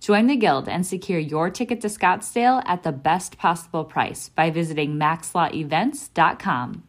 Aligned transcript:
Join 0.00 0.26
the 0.26 0.36
Guild 0.36 0.68
and 0.68 0.86
secure 0.86 1.18
your 1.18 1.50
ticket 1.50 1.80
to 1.80 1.88
Scottsdale 1.88 2.62
at 2.66 2.82
the 2.82 2.92
best 2.92 3.36
possible 3.36 3.84
price 3.84 4.28
by 4.28 4.50
visiting 4.50 4.94
maxlawevents.com. 4.94 6.82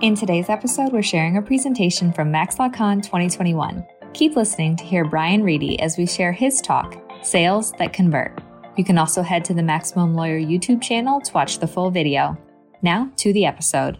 In 0.00 0.14
today's 0.14 0.48
episode, 0.48 0.92
we're 0.92 1.02
sharing 1.02 1.36
a 1.36 1.42
presentation 1.42 2.12
from 2.12 2.32
MaxLawCon 2.32 3.02
2021. 3.02 3.84
Keep 4.12 4.36
listening 4.36 4.76
to 4.76 4.84
hear 4.84 5.04
Brian 5.04 5.42
Reidy 5.42 5.80
as 5.80 5.96
we 5.96 6.06
share 6.06 6.32
his 6.32 6.60
talk, 6.60 6.96
Sales 7.22 7.72
That 7.78 7.92
Convert. 7.92 8.40
You 8.76 8.84
can 8.84 8.96
also 8.96 9.22
head 9.22 9.44
to 9.46 9.54
the 9.54 9.62
Maximum 9.62 10.14
Lawyer 10.14 10.40
YouTube 10.40 10.80
channel 10.80 11.20
to 11.20 11.32
watch 11.32 11.58
the 11.58 11.66
full 11.66 11.90
video. 11.90 12.38
Now 12.80 13.10
to 13.16 13.32
the 13.32 13.44
episode. 13.44 13.98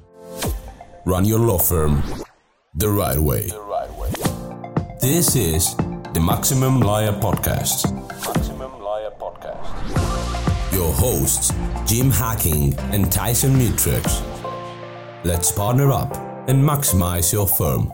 Run 1.04 1.24
your 1.24 1.40
law 1.40 1.58
firm 1.58 2.02
the 2.74 2.88
right 2.90 3.18
way. 3.18 3.48
The 3.48 3.60
right 3.60 3.92
way. 3.94 4.12
This 5.00 5.34
is 5.34 5.74
the 6.18 6.24
Maximum 6.24 6.80
Lawyer 6.80 7.12
Podcast. 7.12 7.94
Maximum 8.26 8.80
Lawyer 8.80 9.12
Podcast. 9.20 10.72
Your 10.72 10.92
hosts, 10.92 11.52
Jim 11.86 12.10
Hacking 12.10 12.76
and 12.92 13.12
Tyson 13.12 13.52
Mutrux. 13.52 14.24
Let's 15.22 15.52
partner 15.52 15.92
up 15.92 16.16
and 16.48 16.60
maximize 16.60 17.32
your 17.32 17.46
firm. 17.46 17.92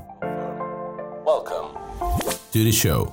Welcome 1.27 1.77
to 2.52 2.64
the 2.64 2.72
show. 2.72 3.12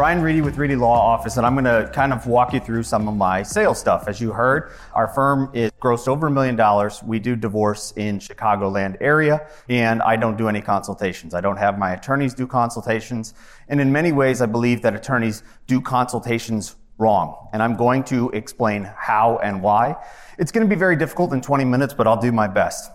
Brian 0.00 0.22
Reidy 0.22 0.40
with 0.40 0.56
Reidy 0.56 0.76
Law 0.76 0.98
Office, 0.98 1.36
and 1.36 1.44
I'm 1.44 1.52
going 1.52 1.66
to 1.66 1.86
kind 1.92 2.14
of 2.14 2.26
walk 2.26 2.54
you 2.54 2.60
through 2.60 2.84
some 2.84 3.06
of 3.06 3.14
my 3.14 3.42
sales 3.42 3.78
stuff. 3.78 4.08
As 4.08 4.18
you 4.18 4.32
heard, 4.32 4.72
our 4.94 5.06
firm 5.06 5.50
is 5.52 5.70
grossed 5.72 6.08
over 6.08 6.28
a 6.28 6.30
million 6.30 6.56
dollars. 6.56 7.02
We 7.02 7.18
do 7.18 7.36
divorce 7.36 7.92
in 7.96 8.18
Chicagoland 8.18 8.96
area, 9.02 9.46
and 9.68 10.00
I 10.00 10.16
don't 10.16 10.38
do 10.38 10.48
any 10.48 10.62
consultations. 10.62 11.34
I 11.34 11.42
don't 11.42 11.58
have 11.58 11.78
my 11.78 11.92
attorneys 11.92 12.32
do 12.32 12.46
consultations. 12.46 13.34
And 13.68 13.78
in 13.78 13.92
many 13.92 14.10
ways, 14.10 14.40
I 14.40 14.46
believe 14.46 14.80
that 14.80 14.94
attorneys 14.94 15.42
do 15.66 15.82
consultations 15.82 16.76
wrong. 16.96 17.50
And 17.52 17.62
I'm 17.62 17.76
going 17.76 18.02
to 18.04 18.30
explain 18.30 18.90
how 18.96 19.36
and 19.42 19.60
why. 19.60 20.02
It's 20.38 20.50
going 20.50 20.66
to 20.66 20.74
be 20.74 20.78
very 20.78 20.96
difficult 20.96 21.34
in 21.34 21.42
20 21.42 21.66
minutes, 21.66 21.92
but 21.92 22.06
I'll 22.06 22.16
do 22.18 22.32
my 22.32 22.48
best. 22.48 22.90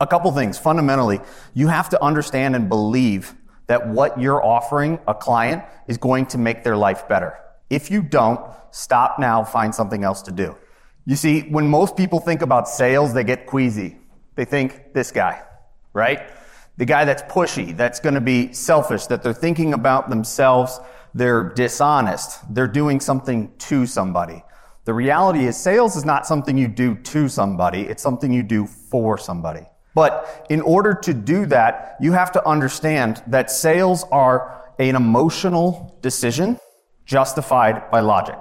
A 0.00 0.08
couple 0.08 0.32
things. 0.32 0.58
Fundamentally, 0.58 1.20
you 1.54 1.68
have 1.68 1.88
to 1.90 2.02
understand 2.02 2.56
and 2.56 2.68
believe 2.68 3.36
that 3.68 3.86
what 3.88 4.20
you're 4.20 4.44
offering 4.44 4.98
a 5.06 5.14
client 5.14 5.62
is 5.86 5.96
going 5.96 6.26
to 6.26 6.38
make 6.38 6.64
their 6.64 6.76
life 6.76 7.06
better. 7.08 7.38
If 7.70 7.90
you 7.90 8.02
don't, 8.02 8.40
stop 8.70 9.18
now, 9.18 9.44
find 9.44 9.74
something 9.74 10.02
else 10.02 10.22
to 10.22 10.32
do. 10.32 10.56
You 11.06 11.16
see, 11.16 11.42
when 11.42 11.68
most 11.68 11.96
people 11.96 12.20
think 12.20 12.42
about 12.42 12.68
sales, 12.68 13.14
they 13.14 13.24
get 13.24 13.46
queasy. 13.46 13.96
They 14.34 14.44
think 14.44 14.92
this 14.92 15.10
guy, 15.10 15.42
right? 15.92 16.30
The 16.76 16.84
guy 16.84 17.04
that's 17.04 17.22
pushy, 17.22 17.76
that's 17.76 18.00
going 18.00 18.14
to 18.14 18.20
be 18.20 18.52
selfish, 18.52 19.06
that 19.06 19.22
they're 19.22 19.32
thinking 19.32 19.74
about 19.74 20.10
themselves, 20.10 20.80
they're 21.14 21.52
dishonest, 21.54 22.54
they're 22.54 22.68
doing 22.68 23.00
something 23.00 23.52
to 23.58 23.86
somebody. 23.86 24.44
The 24.84 24.94
reality 24.94 25.46
is 25.46 25.56
sales 25.56 25.96
is 25.96 26.04
not 26.04 26.26
something 26.26 26.56
you 26.56 26.68
do 26.68 26.94
to 26.94 27.28
somebody, 27.28 27.82
it's 27.82 28.02
something 28.02 28.32
you 28.32 28.42
do 28.42 28.66
for 28.66 29.18
somebody. 29.18 29.66
But 29.98 30.46
in 30.48 30.60
order 30.60 30.94
to 30.94 31.12
do 31.12 31.44
that, 31.46 31.96
you 31.98 32.12
have 32.12 32.30
to 32.30 32.46
understand 32.46 33.20
that 33.26 33.50
sales 33.50 34.04
are 34.12 34.72
an 34.78 34.94
emotional 34.94 35.98
decision 36.02 36.60
justified 37.04 37.90
by 37.90 37.98
logic. 37.98 38.38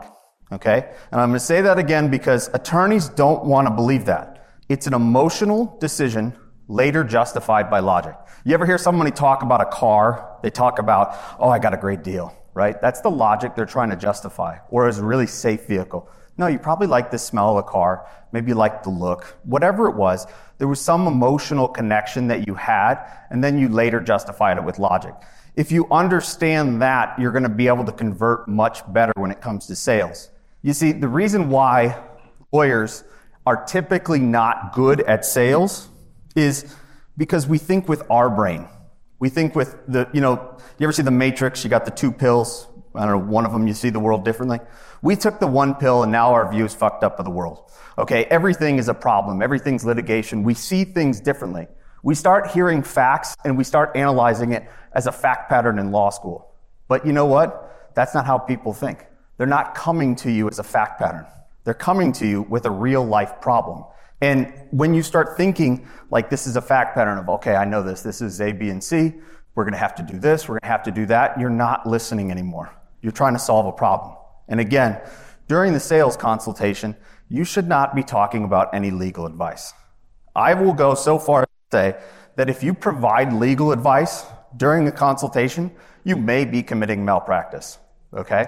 Okay? 0.52 0.88
And 1.12 1.20
I'm 1.20 1.30
going 1.30 1.40
to 1.40 1.44
say 1.44 1.62
that 1.62 1.80
again 1.80 2.12
because 2.12 2.52
attorneys 2.54 3.10
don't 3.10 3.44
want 3.44 3.68
to 3.68 3.74
believe 3.74 4.06
that. 4.06 4.46
It's 4.70 4.86
an 4.86 4.94
emotional 4.94 5.76
decision 5.80 6.38
later 6.68 7.04
justified 7.04 7.72
by 7.72 7.80
logic. 7.80 8.14
You 8.46 8.54
ever 8.54 8.68
hear 8.68 8.78
somebody 8.78 9.10
talk 9.10 9.42
about 9.42 9.60
a 9.60 9.66
car? 9.66 10.38
They 10.44 10.52
talk 10.52 10.78
about, 10.78 11.18
oh, 11.40 11.50
I 11.50 11.58
got 11.58 11.74
a 11.74 11.78
great 11.78 12.04
deal, 12.04 12.38
right? 12.54 12.80
That's 12.80 13.02
the 13.02 13.10
logic 13.10 13.56
they're 13.56 13.66
trying 13.66 13.90
to 13.90 13.96
justify, 13.96 14.60
or 14.70 14.88
as 14.88 15.00
a 15.00 15.04
really 15.04 15.26
safe 15.26 15.66
vehicle. 15.66 16.08
No, 16.38 16.48
you 16.48 16.60
probably 16.60 16.88
like 16.88 17.10
the 17.10 17.18
smell 17.18 17.58
of 17.58 17.66
the 17.66 17.72
car. 17.72 18.08
Maybe 18.32 18.50
you 18.50 18.56
like 18.56 18.84
the 18.84 18.90
look. 18.90 19.38
Whatever 19.44 19.90
it 19.90 19.96
was, 19.96 20.28
there 20.58 20.68
was 20.68 20.80
some 20.80 21.08
emotional 21.08 21.68
connection 21.68 22.28
that 22.28 22.48
you 22.48 22.54
had, 22.54 23.04
and 23.30 23.44
then 23.44 23.58
you 23.58 23.70
later 23.70 24.00
justified 24.00 24.58
it 24.58 24.64
with 24.64 24.78
logic. 24.80 25.14
If 25.56 25.72
you 25.72 25.88
understand 25.90 26.82
that, 26.84 27.18
you're 27.18 27.32
going 27.32 27.44
to 27.44 27.50
be 27.50 27.68
able 27.68 27.86
to 27.86 27.92
convert 27.92 28.48
much 28.48 28.82
better 28.94 29.14
when 29.16 29.32
it 29.32 29.42
comes 29.42 29.66
to 29.68 29.76
sales. 29.76 30.30
You 30.62 30.74
see, 30.74 30.92
the 30.92 31.08
reason 31.08 31.50
why 31.50 32.00
lawyers 32.52 33.04
are 33.46 33.66
typically 33.66 34.20
not 34.20 34.74
good 34.74 35.02
at 35.02 35.26
sales 35.26 35.90
is 36.36 36.76
because 37.18 37.48
we 37.48 37.58
think 37.58 37.90
with 37.90 38.04
our 38.12 38.30
brain. 38.30 38.68
We 39.20 39.30
think 39.30 39.56
with 39.56 39.78
the, 39.88 40.08
you 40.14 40.22
know, 40.22 40.58
you 40.78 40.86
ever 40.86 40.92
see 40.92 41.02
the 41.02 41.10
Matrix? 41.10 41.64
You 41.64 41.70
got 41.72 41.86
the 41.86 41.92
two 41.92 42.12
pills. 42.12 42.68
I 42.98 43.06
don't 43.06 43.20
know, 43.20 43.32
one 43.32 43.46
of 43.46 43.52
them 43.52 43.68
you 43.68 43.74
see 43.74 43.90
the 43.90 44.00
world 44.00 44.26
differently. 44.26 44.60
We 45.02 45.16
took 45.16 45.40
the 45.40 45.48
one 45.48 45.76
pill 45.76 46.04
and 46.04 46.12
now 46.12 46.34
our 46.34 46.52
view 46.52 46.66
is 46.66 46.74
fucked 46.74 47.04
up 47.04 47.20
of 47.20 47.26
the 47.26 47.32
world. 47.32 47.72
Okay, 47.98 48.26
everything 48.26 48.78
is 48.78 48.90
a 48.90 48.94
problem. 48.94 49.42
Everything's 49.42 49.86
litigation. 49.86 50.44
We 50.44 50.54
see 50.54 50.84
things 50.84 51.20
differently. 51.20 51.68
We 52.04 52.16
start 52.16 52.48
hearing 52.48 52.84
facts 52.84 53.36
and 53.44 53.58
we 53.58 53.64
start 53.64 53.96
analyzing 53.96 54.52
it 54.52 54.70
as 54.94 55.08
a 55.08 55.12
fact 55.12 55.50
pattern 55.50 55.80
in 55.80 55.92
law 55.92 56.10
school. 56.10 56.54
But 56.88 57.06
you 57.06 57.14
know 57.14 57.26
what? 57.26 57.92
That's 57.96 58.14
not 58.14 58.26
how 58.26 58.38
people 58.38 58.74
think. 58.74 59.06
They're 59.38 59.48
not 59.48 59.76
coming 59.76 60.16
to 60.18 60.32
you 60.32 60.48
as 60.48 60.60
a 60.60 60.64
fact 60.64 61.00
pattern. 61.00 61.26
They're 61.64 61.74
coming 61.74 62.12
to 62.14 62.28
you 62.28 62.44
with 62.44 62.66
a 62.66 62.72
real 62.72 63.06
life 63.06 63.42
problem. 63.42 63.84
And 64.22 64.54
when 64.72 64.94
you 64.94 65.04
start 65.04 65.38
thinking 65.38 65.88
like 66.10 66.30
this 66.30 66.48
is 66.48 66.56
a 66.56 66.62
fact 66.62 66.96
pattern 66.96 67.18
of, 67.18 67.30
okay, 67.30 67.56
I 67.56 67.66
know 67.66 67.84
this, 67.84 68.02
this 68.02 68.22
is 68.22 68.42
A, 68.42 68.52
B, 68.52 68.70
and 68.70 68.84
C, 68.84 69.14
we're 69.54 69.64
going 69.64 69.74
to 69.74 69.80
have 69.80 69.96
to 69.96 70.04
do 70.04 70.20
this, 70.20 70.48
we're 70.48 70.54
going 70.54 70.62
to 70.62 70.68
have 70.68 70.84
to 70.84 70.92
do 70.92 71.06
that, 71.08 71.40
you're 71.40 71.50
not 71.50 71.88
listening 71.88 72.32
anymore. 72.32 72.72
You're 73.02 73.12
trying 73.12 73.34
to 73.34 73.40
solve 73.40 73.66
a 73.66 73.72
problem. 73.72 74.16
And 74.48 74.60
again, 74.60 75.02
during 75.48 75.74
the 75.74 75.80
sales 75.80 76.18
consultation, 76.18 76.96
you 77.30 77.44
should 77.44 77.68
not 77.68 77.96
be 77.96 78.04
talking 78.04 78.44
about 78.44 78.74
any 78.74 78.92
legal 78.92 79.26
advice. 79.26 79.74
I 80.36 80.54
will 80.54 80.74
go 80.74 80.94
so 80.94 81.18
far 81.20 81.42
as 81.42 81.48
to 81.48 81.78
say 81.78 82.00
that 82.36 82.50
if 82.50 82.64
you 82.64 82.74
provide 82.74 83.34
legal 83.34 83.72
advice 83.72 84.26
during 84.56 84.86
the 84.86 84.92
consultation, 84.92 85.72
you 86.04 86.16
may 86.16 86.46
be 86.46 86.64
committing 86.64 87.04
malpractice. 87.04 87.80
Okay? 88.14 88.46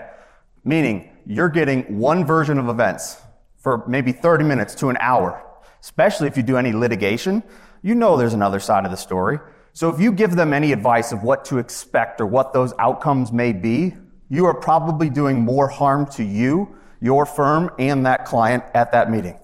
Meaning 0.63 1.09
you're 1.25 1.49
getting 1.49 1.99
one 1.99 2.25
version 2.25 2.57
of 2.57 2.69
events 2.69 3.21
for 3.57 3.85
maybe 3.87 4.11
30 4.11 4.45
minutes 4.45 4.75
to 4.75 4.89
an 4.89 4.97
hour, 4.99 5.43
especially 5.81 6.27
if 6.27 6.37
you 6.37 6.43
do 6.43 6.57
any 6.57 6.71
litigation. 6.71 7.43
You 7.81 7.95
know 7.95 8.17
there's 8.17 8.33
another 8.33 8.59
side 8.59 8.85
of 8.85 8.91
the 8.91 8.97
story. 8.97 9.39
So 9.73 9.89
if 9.89 9.99
you 9.99 10.11
give 10.11 10.35
them 10.35 10.53
any 10.53 10.71
advice 10.71 11.11
of 11.11 11.23
what 11.23 11.45
to 11.45 11.57
expect 11.57 12.21
or 12.21 12.25
what 12.25 12.53
those 12.53 12.73
outcomes 12.79 13.31
may 13.31 13.53
be, 13.53 13.95
you 14.29 14.45
are 14.45 14.53
probably 14.53 15.09
doing 15.09 15.41
more 15.41 15.67
harm 15.67 16.05
to 16.11 16.23
you, 16.23 16.75
your 17.01 17.25
firm, 17.25 17.71
and 17.79 18.05
that 18.05 18.25
client 18.25 18.63
at 18.73 18.91
that 18.91 19.11
meeting. 19.11 19.37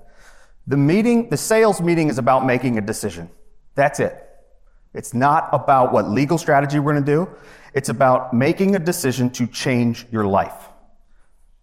The 0.67 0.77
meeting, 0.77 1.29
the 1.29 1.37
sales 1.37 1.81
meeting 1.81 2.09
is 2.09 2.17
about 2.17 2.45
making 2.45 2.77
a 2.77 2.81
decision. 2.81 3.29
That's 3.75 3.99
it. 3.99 4.21
It's 4.93 5.13
not 5.13 5.49
about 5.51 5.91
what 5.91 6.09
legal 6.09 6.37
strategy 6.37 6.79
we're 6.79 6.93
going 6.93 7.05
to 7.05 7.11
do. 7.11 7.29
It's 7.73 7.89
about 7.89 8.33
making 8.33 8.75
a 8.75 8.79
decision 8.79 9.29
to 9.31 9.47
change 9.47 10.05
your 10.11 10.25
life. 10.25 10.69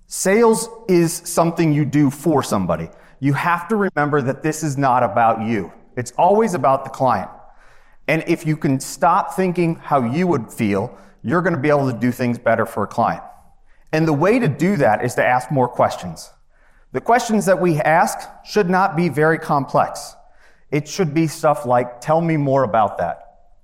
Sales 0.07 0.69
is 0.89 1.13
something 1.13 1.73
you 1.73 1.87
do 1.87 2.11
for 2.11 2.43
somebody. 2.43 2.91
You 3.19 3.33
have 3.33 3.69
to 3.69 3.77
remember 3.77 4.21
that 4.21 4.43
this 4.43 4.63
is 4.63 4.77
not 4.77 5.03
about 5.03 5.47
you. 5.47 5.73
It's 5.97 6.13
always 6.13 6.55
about 6.55 6.85
the 6.85 6.91
client. 6.91 7.31
And 8.09 8.23
if 8.27 8.47
you 8.47 8.57
can 8.57 8.81
stop 8.81 9.35
thinking 9.35 9.77
how 9.77 10.03
you 10.03 10.27
would 10.27 10.53
feel 10.53 10.99
you're 11.23 11.43
going 11.43 11.55
to 11.55 11.61
be 11.61 11.69
able 11.69 11.91
to 11.91 11.99
do 11.99 12.11
things 12.13 12.39
better 12.39 12.67
for 12.67 12.85
a 12.85 12.87
client. 12.87 13.23
And 13.93 14.07
the 14.09 14.13
way 14.13 14.39
to 14.39 14.49
do 14.49 14.77
that 14.77 15.05
is 15.05 15.15
to 15.15 15.25
ask 15.25 15.51
more 15.51 15.69
questions. 15.69 16.31
The 16.93 17.01
questions 17.01 17.47
that 17.47 17.61
we 17.61 17.79
ask 17.81 18.29
should 18.45 18.69
not 18.69 18.97
be 18.97 19.09
very 19.09 19.39
complex. 19.39 20.15
It 20.71 20.89
should 20.89 21.15
be 21.15 21.27
stuff 21.27 21.67
like, 21.67 22.01
tell 22.01 22.21
me 22.21 22.37
more 22.37 22.65
about 22.65 22.99
that. 22.99 23.19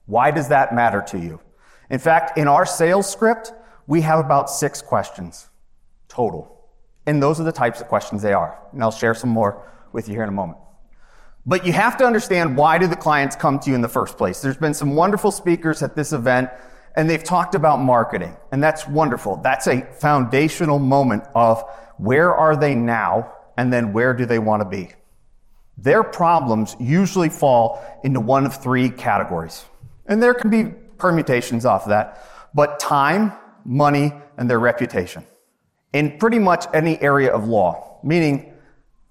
Why 0.07 0.31
does 0.31 0.49
that 0.49 0.75
matter 0.75 1.03
to 1.09 1.19
you? 1.19 1.41
In 1.91 1.99
fact, 1.99 2.39
in 2.39 2.49
our 2.49 2.67
sales 2.67 3.11
script, 3.11 3.53
we 3.87 4.03
have 4.03 4.19
about 4.19 4.51
six 4.51 4.83
questions 4.83 5.49
total. 6.09 6.55
And 7.07 7.23
those 7.23 7.41
are 7.41 7.45
the 7.45 7.53
types 7.53 7.81
of 7.81 7.89
questions 7.89 8.23
they 8.23 8.35
are. 8.35 8.59
And 8.73 8.83
I'll 8.83 8.91
share 8.91 9.15
some 9.15 9.31
more 9.31 9.67
with 9.93 10.09
you 10.09 10.15
here 10.15 10.23
in 10.23 10.29
a 10.29 10.33
moment. 10.33 10.59
But 11.47 11.65
you 11.65 11.73
have 11.73 11.97
to 11.99 12.05
understand 12.05 12.57
why 12.57 12.77
do 12.77 12.87
the 12.87 12.97
clients 12.97 13.35
come 13.35 13.59
to 13.61 13.71
you 13.71 13.75
in 13.75 13.81
the 13.81 13.89
first 13.89 14.19
place? 14.19 14.43
There's 14.43 14.59
been 14.59 14.75
some 14.75 14.95
wonderful 14.95 15.31
speakers 15.31 15.83
at 15.83 15.97
this 15.97 16.13
event 16.13 16.51
and 16.99 17.09
they've 17.09 17.23
talked 17.23 17.55
about 17.55 17.79
marketing 17.79 18.37
and 18.51 18.61
that's 18.61 18.89
wonderful. 18.89 19.37
That's 19.37 19.69
a 19.69 19.83
foundational 20.01 20.81
moment 20.81 21.23
of 21.33 21.63
where 21.97 22.35
are 22.35 22.57
they 22.57 22.75
now 22.75 23.33
and 23.57 23.73
then 23.73 23.93
where 23.93 24.13
do 24.13 24.27
they 24.27 24.41
want 24.41 24.63
to 24.63 24.69
be? 24.69 24.91
Their 25.77 26.03
problems 26.03 26.75
usually 26.81 27.29
fall 27.29 27.81
into 28.03 28.19
one 28.19 28.45
of 28.45 28.61
three 28.61 28.91
categories. 28.91 29.65
And 30.07 30.21
there 30.21 30.35
can 30.35 30.51
be 30.51 30.75
permutations 30.99 31.65
off 31.65 31.85
of 31.85 31.91
that, 31.91 32.27
but 32.53 32.81
time, 32.81 33.33
money, 33.65 34.13
and 34.37 34.51
their 34.51 34.59
reputation. 34.59 35.25
In 35.93 36.19
pretty 36.19 36.41
much 36.41 36.67
any 36.75 37.01
area 37.01 37.33
of 37.33 37.47
law, 37.47 38.01
meaning 38.03 38.53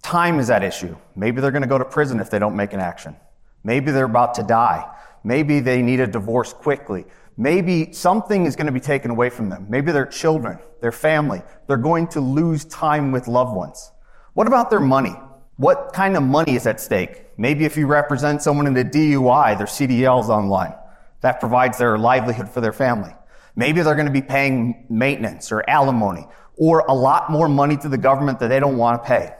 time 0.01 0.40
is 0.40 0.50
at 0.50 0.62
issue. 0.62 0.98
Maybe 1.16 1.40
they're 1.40 1.51
going 1.51 1.62
to 1.62 1.69
go 1.69 1.78
to 1.78 1.86
prison 1.86 2.19
if 2.19 2.30
they 2.30 2.38
don't 2.38 2.56
make 2.57 2.74
an 2.74 2.81
action. 2.81 3.16
Maybe 3.63 3.92
they're 3.92 4.06
about 4.06 4.33
to 4.33 4.44
die. 4.44 4.94
Maybe 5.24 5.62
they 5.62 5.81
need 5.81 6.01
a 6.01 6.07
divorce 6.07 6.51
quickly. 6.51 7.06
Maybe 7.38 7.94
something 7.94 8.48
is 8.48 8.56
going 8.56 8.66
to 8.66 8.72
be 8.72 8.80
taken 8.80 9.12
away 9.12 9.30
from 9.30 9.50
them. 9.50 9.68
Maybe 9.69 9.92
their 9.92 10.07
children, 10.07 10.57
their 10.81 10.92
family, 10.92 11.44
they're 11.68 11.78
going 11.78 12.07
to 12.10 12.19
lose 12.19 12.66
time 12.66 13.12
with 13.12 13.28
loved 13.28 13.56
ones. 13.56 13.92
What 14.34 14.48
about 14.48 14.72
their 14.72 14.80
money? 14.80 15.16
What 15.57 15.92
kind 15.94 16.18
of 16.18 16.24
money 16.24 16.56
is 16.56 16.66
at 16.66 16.80
stake? 16.80 17.25
Maybe 17.38 17.66
if 17.66 17.78
you 17.78 17.86
represent 17.86 18.42
someone 18.42 18.66
in 18.66 18.75
a 18.75 18.84
DUI, 18.84 19.57
their 19.57 19.68
CDL's 19.68 20.30
online. 20.30 20.74
That 21.22 21.39
provides 21.39 21.78
their 21.78 21.98
livelihood 21.98 22.50
for 22.50 22.62
their 22.62 22.74
family. 22.74 23.13
Maybe 23.56 23.81
they're 23.81 23.95
going 23.95 24.07
to 24.07 24.12
be 24.12 24.22
paying 24.22 24.86
maintenance 24.90 25.51
or 25.51 25.68
alimony 25.69 26.28
or 26.57 26.80
a 26.88 26.94
lot 26.94 27.31
more 27.31 27.48
money 27.48 27.78
to 27.78 27.90
the 27.90 27.98
government 27.98 28.40
that 28.40 28.48
they 28.48 28.60
don't 28.60 28.78
want 28.78 29.04
to 29.04 29.07
pay. 29.07 29.33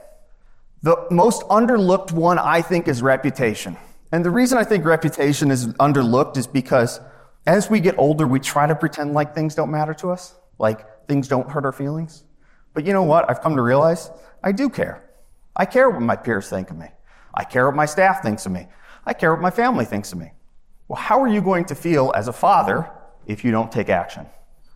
The 0.82 1.06
most 1.10 1.42
underlooked 1.42 2.12
one, 2.12 2.38
I 2.38 2.62
think, 2.62 2.86
is 2.86 3.02
reputation. 3.02 3.76
And 4.12 4.24
the 4.24 4.30
reason 4.30 4.56
I 4.56 4.64
think 4.64 4.84
reputation 4.84 5.50
is 5.50 5.66
underlooked 5.74 6.36
is 6.36 6.46
because 6.46 7.00
as 7.46 7.70
we 7.70 7.80
get 7.80 7.98
older, 7.98 8.26
we 8.26 8.40
try 8.40 8.66
to 8.66 8.74
pretend 8.74 9.14
like 9.14 9.34
things 9.34 9.54
don't 9.54 9.70
matter 9.70 9.94
to 9.94 10.10
us, 10.10 10.34
like 10.58 11.06
things 11.06 11.28
don't 11.28 11.50
hurt 11.50 11.64
our 11.64 11.72
feelings. 11.72 12.24
But 12.74 12.86
you 12.86 12.92
know 12.92 13.02
what? 13.02 13.28
I've 13.30 13.40
come 13.40 13.56
to 13.56 13.62
realize 13.62 14.10
I 14.42 14.52
do 14.52 14.68
care. 14.68 15.10
I 15.56 15.64
care 15.64 15.90
what 15.90 16.02
my 16.02 16.16
peers 16.16 16.48
think 16.48 16.70
of 16.70 16.76
me. 16.76 16.86
I 17.34 17.44
care 17.44 17.66
what 17.66 17.74
my 17.74 17.86
staff 17.86 18.22
thinks 18.22 18.46
of 18.46 18.52
me. 18.52 18.68
I 19.04 19.12
care 19.12 19.32
what 19.32 19.40
my 19.40 19.50
family 19.50 19.84
thinks 19.84 20.12
of 20.12 20.18
me. 20.18 20.32
Well, 20.86 21.00
how 21.00 21.20
are 21.20 21.28
you 21.28 21.40
going 21.40 21.64
to 21.66 21.74
feel 21.74 22.12
as 22.14 22.28
a 22.28 22.32
father 22.32 22.90
if 23.26 23.44
you 23.44 23.50
don't 23.50 23.70
take 23.70 23.88
action? 23.88 24.26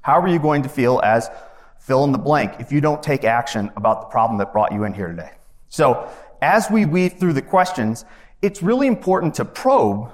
How 0.01 0.21
are 0.21 0.29
you 0.29 0.39
going 0.39 0.63
to 0.63 0.69
feel 0.69 1.01
as 1.05 1.31
fill 1.79 2.05
in 2.05 2.13
the 2.13 2.19
blank 2.19 2.55
if 2.59 2.73
you 2.73 2.81
don't 2.81 3.03
take 3.03 3.25
action 3.25 3.71
about 3.77 4.01
the 4.01 4.07
problem 4.07 4.39
that 4.39 4.53
brought 4.53 4.73
you 4.73 4.85
in 4.85 4.93
here 4.93 5.09
today? 5.09 5.31
So 5.69 6.11
as 6.43 6.71
we 6.71 6.87
weave 6.87 7.15
through 7.15 7.35
the 7.35 7.43
questions, 7.43 8.05
it's 8.43 8.63
really 8.63 8.89
important 8.89 9.35
to 9.37 9.45
probe 9.45 10.11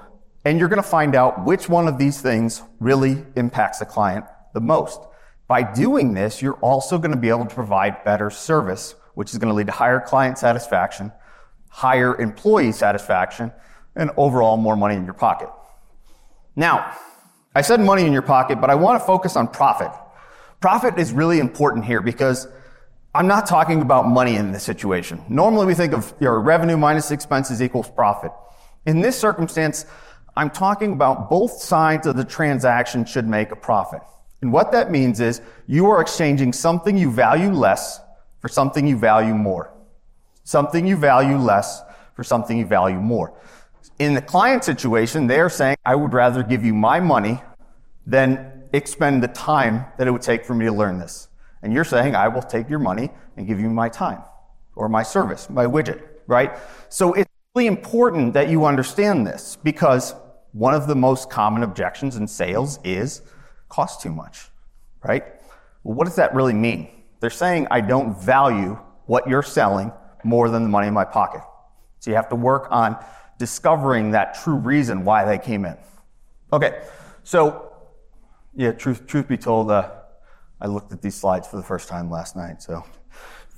and 0.49 0.57
you're 0.57 0.67
going 0.67 0.81
to 0.81 0.89
find 0.89 1.13
out 1.13 1.45
which 1.45 1.69
one 1.69 1.87
of 1.87 1.99
these 1.99 2.19
things 2.19 2.63
really 2.79 3.23
impacts 3.35 3.77
the 3.77 3.85
client 3.85 4.25
the 4.55 4.59
most. 4.59 4.99
By 5.47 5.61
doing 5.61 6.15
this, 6.15 6.41
you're 6.41 6.55
also 6.55 6.97
going 6.97 7.11
to 7.11 7.17
be 7.17 7.29
able 7.29 7.45
to 7.45 7.53
provide 7.53 8.03
better 8.03 8.31
service 8.31 8.95
which 9.13 9.31
is 9.31 9.37
going 9.37 9.49
to 9.49 9.53
lead 9.53 9.67
to 9.67 9.71
higher 9.71 9.99
client 9.99 10.39
satisfaction, 10.39 11.11
higher 11.69 12.19
employee 12.19 12.71
satisfaction, 12.71 13.51
and 13.95 14.09
overall 14.17 14.57
more 14.57 14.75
money 14.75 14.95
in 14.95 15.05
your 15.05 15.13
pocket. 15.13 15.49
Now, 16.55 16.95
I 17.53 17.61
said 17.61 17.79
money 17.79 18.05
in 18.05 18.11
your 18.11 18.23
pocket, 18.23 18.59
but 18.59 18.71
I 18.71 18.75
want 18.75 18.99
to 18.99 19.05
focus 19.05 19.35
on 19.35 19.49
profit. 19.49 19.91
Profit 20.61 20.97
is 20.97 21.11
really 21.11 21.39
important 21.39 21.85
here 21.85 22.01
because 22.01 22.47
I'm 23.13 23.27
not 23.27 23.45
talking 23.45 23.83
about 23.83 24.07
money 24.07 24.35
in 24.35 24.51
this 24.51 24.63
situation. 24.63 25.21
Normally 25.29 25.67
we 25.67 25.75
think 25.75 25.93
of 25.93 26.11
your 26.19 26.39
revenue 26.39 26.77
minus 26.77 27.11
expenses 27.11 27.61
equals 27.61 27.87
profit. 27.91 28.31
In 28.87 29.01
this 29.01 29.19
circumstance, 29.19 29.85
I'm 30.35 30.49
talking 30.49 30.93
about 30.93 31.29
both 31.29 31.51
sides 31.51 32.07
of 32.07 32.15
the 32.15 32.23
transaction 32.23 33.05
should 33.05 33.27
make 33.27 33.51
a 33.51 33.55
profit. 33.55 34.01
And 34.41 34.53
what 34.53 34.71
that 34.71 34.91
means 34.91 35.19
is 35.19 35.41
you 35.67 35.89
are 35.89 36.01
exchanging 36.01 36.53
something 36.53 36.97
you 36.97 37.11
value 37.11 37.51
less 37.51 37.99
for 38.39 38.47
something 38.47 38.87
you 38.87 38.97
value 38.97 39.33
more. 39.33 39.73
Something 40.43 40.87
you 40.87 40.95
value 40.95 41.37
less 41.37 41.81
for 42.15 42.23
something 42.23 42.57
you 42.57 42.65
value 42.65 42.99
more. 42.99 43.33
In 43.99 44.13
the 44.13 44.21
client 44.21 44.63
situation, 44.63 45.27
they're 45.27 45.49
saying, 45.49 45.75
I 45.85 45.95
would 45.95 46.13
rather 46.13 46.41
give 46.41 46.63
you 46.63 46.73
my 46.73 46.99
money 46.99 47.41
than 48.05 48.63
expend 48.71 49.21
the 49.21 49.27
time 49.27 49.85
that 49.97 50.07
it 50.07 50.11
would 50.11 50.21
take 50.21 50.45
for 50.45 50.53
me 50.53 50.65
to 50.65 50.71
learn 50.71 50.99
this. 50.99 51.27
And 51.61 51.73
you're 51.73 51.83
saying, 51.83 52.15
I 52.15 52.29
will 52.29 52.41
take 52.41 52.69
your 52.69 52.79
money 52.79 53.09
and 53.35 53.45
give 53.45 53.59
you 53.59 53.69
my 53.69 53.89
time 53.89 54.21
or 54.75 54.87
my 54.87 55.03
service, 55.03 55.49
my 55.49 55.65
widget, 55.65 56.01
right? 56.27 56.57
So 56.87 57.13
it's 57.13 57.28
really 57.55 57.67
important 57.67 58.33
that 58.33 58.49
you 58.49 58.65
understand 58.65 59.25
this 59.25 59.57
because 59.63 60.13
one 60.51 60.73
of 60.73 60.87
the 60.87 60.95
most 60.95 61.29
common 61.29 61.63
objections 61.63 62.15
in 62.15 62.27
sales 62.27 62.79
is 62.83 63.23
cost 63.69 64.01
too 64.01 64.11
much, 64.11 64.49
right? 65.03 65.23
Well, 65.83 65.95
what 65.95 66.05
does 66.05 66.15
that 66.17 66.35
really 66.35 66.53
mean? 66.53 66.89
They're 67.19 67.29
saying, 67.29 67.67
I 67.71 67.81
don't 67.81 68.15
value 68.21 68.77
what 69.07 69.27
you're 69.27 69.43
selling 69.43 69.91
more 70.23 70.49
than 70.49 70.63
the 70.63 70.69
money 70.69 70.87
in 70.87 70.93
my 70.93 71.05
pocket. 71.05 71.41
So 71.99 72.11
you 72.11 72.15
have 72.15 72.29
to 72.29 72.35
work 72.35 72.67
on 72.69 73.03
discovering 73.39 74.11
that 74.11 74.35
true 74.35 74.55
reason 74.55 75.03
why 75.03 75.25
they 75.25 75.39
came 75.39 75.65
in. 75.65 75.77
Okay, 76.53 76.81
so 77.23 77.73
yeah, 78.55 78.73
truth, 78.73 79.07
truth 79.07 79.27
be 79.27 79.37
told, 79.37 79.71
uh, 79.71 79.89
I 80.61 80.67
looked 80.67 80.91
at 80.91 81.01
these 81.01 81.15
slides 81.15 81.47
for 81.47 81.57
the 81.57 81.63
first 81.63 81.87
time 81.87 82.11
last 82.11 82.35
night. 82.35 82.61
So 82.61 82.83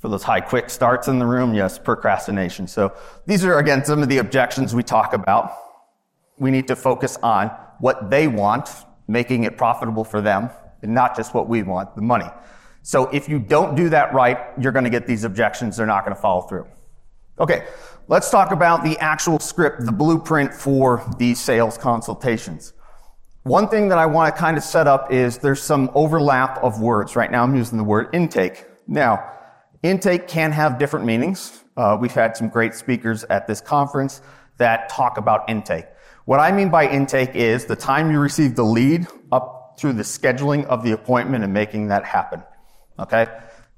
for 0.01 0.09
those 0.09 0.24
high 0.24 0.42
quick 0.42 0.71
starts 0.71 1.07
in 1.07 1.19
the 1.19 1.25
room, 1.25 1.53
yes, 1.53 1.77
procrastination. 1.77 2.68
So 2.68 2.94
these 3.27 3.45
are 3.45 3.59
again 3.59 3.86
some 3.86 4.01
of 4.01 4.09
the 4.09 4.18
objections 4.18 4.74
we 4.74 4.81
talk 4.81 5.13
about. 5.13 5.53
We 6.39 6.50
need 6.50 6.68
to 6.69 6.75
focus 6.75 7.18
on 7.21 7.50
what 7.80 8.09
they 8.09 8.27
want, 8.27 8.68
making 9.07 9.44
it 9.44 9.57
profitable 9.57 10.03
for 10.03 10.19
them, 10.19 10.50
and 10.81 10.95
not 10.95 11.15
just 11.15 11.36
what 11.36 11.48
we 11.48 11.62
want, 11.62 11.95
the 11.95 12.01
money. 12.01 12.25
So 12.81 13.09
if 13.09 13.30
you 13.30 13.38
don't 13.38 13.75
do 13.75 13.89
that 13.89 14.12
right, 14.12 14.39
you're 14.59 14.71
going 14.71 14.86
to 14.86 14.89
get 14.89 15.06
these 15.06 15.24
objections. 15.24 15.77
They're 15.77 15.86
not 15.86 16.04
going 16.04 16.15
to 16.15 16.21
follow 16.21 16.42
through. 16.42 16.68
Okay, 17.39 17.68
let's 18.07 18.31
talk 18.31 18.51
about 18.51 18.83
the 18.83 18.97
actual 18.97 19.39
script, 19.39 19.85
the 19.85 19.92
blueprint 19.92 20.52
for 20.52 21.07
these 21.19 21.40
sales 21.40 21.78
consultations. 21.78 22.73
One 23.44 23.68
thing 23.68 23.90
that 23.90 23.99
I 23.99 24.07
want 24.07 24.33
to 24.33 24.40
kind 24.40 24.57
of 24.57 24.64
set 24.64 24.87
up 24.87 25.11
is 25.11 25.37
there's 25.37 25.61
some 25.61 25.92
overlap 25.94 26.57
of 26.64 26.81
words. 26.81 27.16
Right 27.16 27.31
now 27.31 27.44
I'm 27.44 27.56
using 27.56 27.78
the 27.78 27.83
word 27.83 28.09
intake. 28.14 28.66
Now, 28.87 29.31
intake 29.83 30.28
can 30.28 30.52
have 30.52 30.78
different 30.78 31.06
meanings. 31.06 31.64
Uh, 31.78 31.97
we've 32.00 32.14
had 32.14 32.38
some 32.38 32.50
great 32.50 32.76
speakers 32.76 33.23
at 33.26 33.47
this 33.47 33.61
conference 33.61 34.21
that 34.57 34.90
talk 34.90 35.18
about 35.18 35.50
intake. 35.50 35.85
What 36.26 36.40
I 36.40 36.52
mean 36.52 36.69
by 36.69 36.88
intake 36.88 37.35
is 37.35 37.66
the 37.66 37.76
time 37.76 38.11
you 38.11 38.19
receive 38.19 38.56
the 38.56 38.64
lead 38.64 39.07
up 39.31 39.76
through 39.80 39.94
the 39.94 40.04
scheduling 40.04 40.66
of 40.66 40.83
the 40.83 40.92
appointment 40.92 41.44
and 41.44 41.54
making 41.54 41.88
that 41.88 42.06
happen. 42.06 42.44
Okay? 43.00 43.28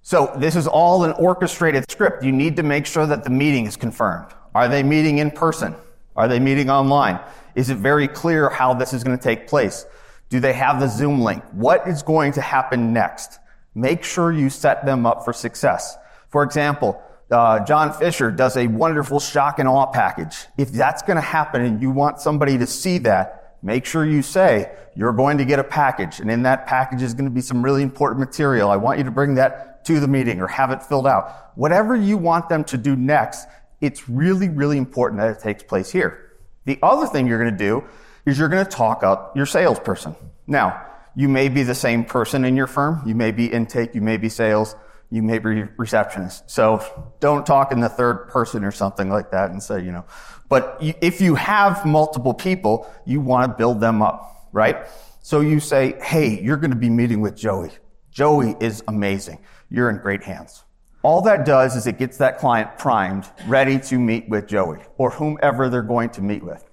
So 0.01 0.33
this 0.37 0.57
is 0.57 0.67
all 0.67 1.05
an 1.05 1.13
orchestrated 1.13 1.89
script. 1.89 2.23
You 2.23 2.33
need 2.33 2.57
to 2.57 2.63
make 2.63 2.85
sure 2.85 3.05
that 3.05 3.23
the 3.23 3.29
meeting 3.29 3.65
is 3.65 3.77
confirmed. 3.77 4.33
Are 4.53 4.67
they 4.67 4.83
meeting 4.83 5.19
in 5.19 5.31
person? 5.31 5.75
Are 6.15 6.27
they 6.27 6.39
meeting 6.39 6.69
online? 6.69 7.19
Is 7.55 7.69
it 7.69 7.77
very 7.77 8.07
clear 8.07 8.49
how 8.49 8.73
this 8.73 8.93
is 8.93 9.03
going 9.03 9.17
to 9.17 9.23
take 9.23 9.47
place? 9.47 9.85
Do 10.29 10.39
they 10.39 10.53
have 10.53 10.79
the 10.79 10.87
Zoom 10.87 11.21
link? 11.21 11.43
What 11.53 11.87
is 11.87 12.03
going 12.03 12.33
to 12.33 12.41
happen 12.41 12.91
next? 12.91 13.39
Make 13.75 14.03
sure 14.03 14.31
you 14.31 14.49
set 14.49 14.85
them 14.85 15.05
up 15.05 15.25
for 15.25 15.33
success. 15.33 15.97
For 16.29 16.43
example, 16.43 17.01
uh, 17.31 17.65
John 17.65 17.93
Fisher 17.93 18.31
does 18.31 18.57
a 18.57 18.67
wonderful 18.67 19.19
shock 19.19 19.59
and 19.59 19.67
awe 19.67 19.87
package. 19.87 20.45
If 20.57 20.71
that's 20.71 21.01
going 21.01 21.15
to 21.15 21.21
happen 21.21 21.61
and 21.63 21.81
you 21.81 21.89
want 21.89 22.19
somebody 22.19 22.57
to 22.59 22.67
see 22.67 22.99
that, 22.99 23.57
make 23.63 23.85
sure 23.85 24.05
you 24.05 24.21
say 24.21 24.71
you're 24.95 25.13
going 25.13 25.37
to 25.39 25.45
get 25.45 25.57
a 25.57 25.63
package 25.63 26.19
and 26.19 26.29
in 26.29 26.43
that 26.43 26.67
package 26.67 27.01
is 27.01 27.13
going 27.13 27.25
to 27.25 27.31
be 27.31 27.41
some 27.41 27.63
really 27.63 27.81
important 27.81 28.19
material. 28.19 28.69
I 28.69 28.75
want 28.75 28.99
you 28.99 29.05
to 29.05 29.11
bring 29.11 29.35
that 29.35 29.85
to 29.85 29.99
the 29.99 30.07
meeting 30.07 30.39
or 30.39 30.47
have 30.47 30.71
it 30.71 30.83
filled 30.83 31.07
out. 31.07 31.51
Whatever 31.55 31.95
you 31.95 32.17
want 32.17 32.49
them 32.49 32.63
to 32.65 32.77
do 32.77 32.95
next, 32.95 33.47
it's 33.81 34.07
really, 34.07 34.49
really 34.49 34.77
important 34.77 35.19
that 35.21 35.37
it 35.37 35.39
takes 35.39 35.63
place 35.63 35.91
here. 35.91 36.31
The 36.65 36.79
other 36.81 37.07
thing 37.07 37.27
you're 37.27 37.39
going 37.39 37.51
to 37.51 37.57
do 37.57 37.83
is 38.25 38.37
you're 38.37 38.49
going 38.49 38.63
to 38.63 38.71
talk 38.71 39.03
up 39.03 39.35
your 39.35 39.45
salesperson. 39.45 40.15
Now, 40.47 40.85
you 41.15 41.29
may 41.29 41.49
be 41.49 41.63
the 41.63 41.75
same 41.75 42.05
person 42.05 42.45
in 42.45 42.55
your 42.55 42.67
firm. 42.67 43.01
You 43.05 43.15
may 43.15 43.31
be 43.31 43.47
intake. 43.47 43.95
You 43.95 44.01
may 44.01 44.17
be 44.17 44.29
sales 44.29 44.75
you 45.13 45.21
may 45.21 45.37
be 45.37 45.65
receptionist. 45.77 46.49
So 46.49 46.83
don't 47.19 47.45
talk 47.45 47.71
in 47.71 47.79
the 47.79 47.87
third 47.87 48.29
person 48.29 48.63
or 48.63 48.71
something 48.71 49.11
like 49.11 49.29
that 49.29 49.51
and 49.51 49.61
say, 49.61 49.79
you 49.83 49.91
know, 49.91 50.05
but 50.49 50.75
if 50.81 51.21
you 51.21 51.35
have 51.35 51.85
multiple 51.85 52.33
people, 52.33 52.91
you 53.05 53.21
want 53.21 53.51
to 53.51 53.55
build 53.55 53.79
them 53.79 54.01
up, 54.01 54.49
right? 54.53 54.87
So 55.21 55.41
you 55.41 55.59
say, 55.59 55.99
hey, 56.01 56.41
you're 56.41 56.57
going 56.57 56.71
to 56.71 56.77
be 56.77 56.89
meeting 56.89 57.21
with 57.21 57.35
Joey. 57.37 57.69
Joey 58.09 58.55
is 58.59 58.83
amazing. 58.87 59.37
You're 59.69 59.91
in 59.91 59.97
great 59.97 60.23
hands. 60.23 60.63
All 61.03 61.21
that 61.21 61.45
does 61.45 61.75
is 61.75 61.85
it 61.85 61.99
gets 61.99 62.17
that 62.17 62.39
client 62.39 62.79
primed, 62.79 63.29
ready 63.45 63.77
to 63.81 63.99
meet 63.99 64.27
with 64.29 64.47
Joey 64.47 64.79
or 64.97 65.11
whomever 65.11 65.69
they're 65.69 65.83
going 65.83 66.09
to 66.11 66.23
meet 66.23 66.41
with. 66.41 66.67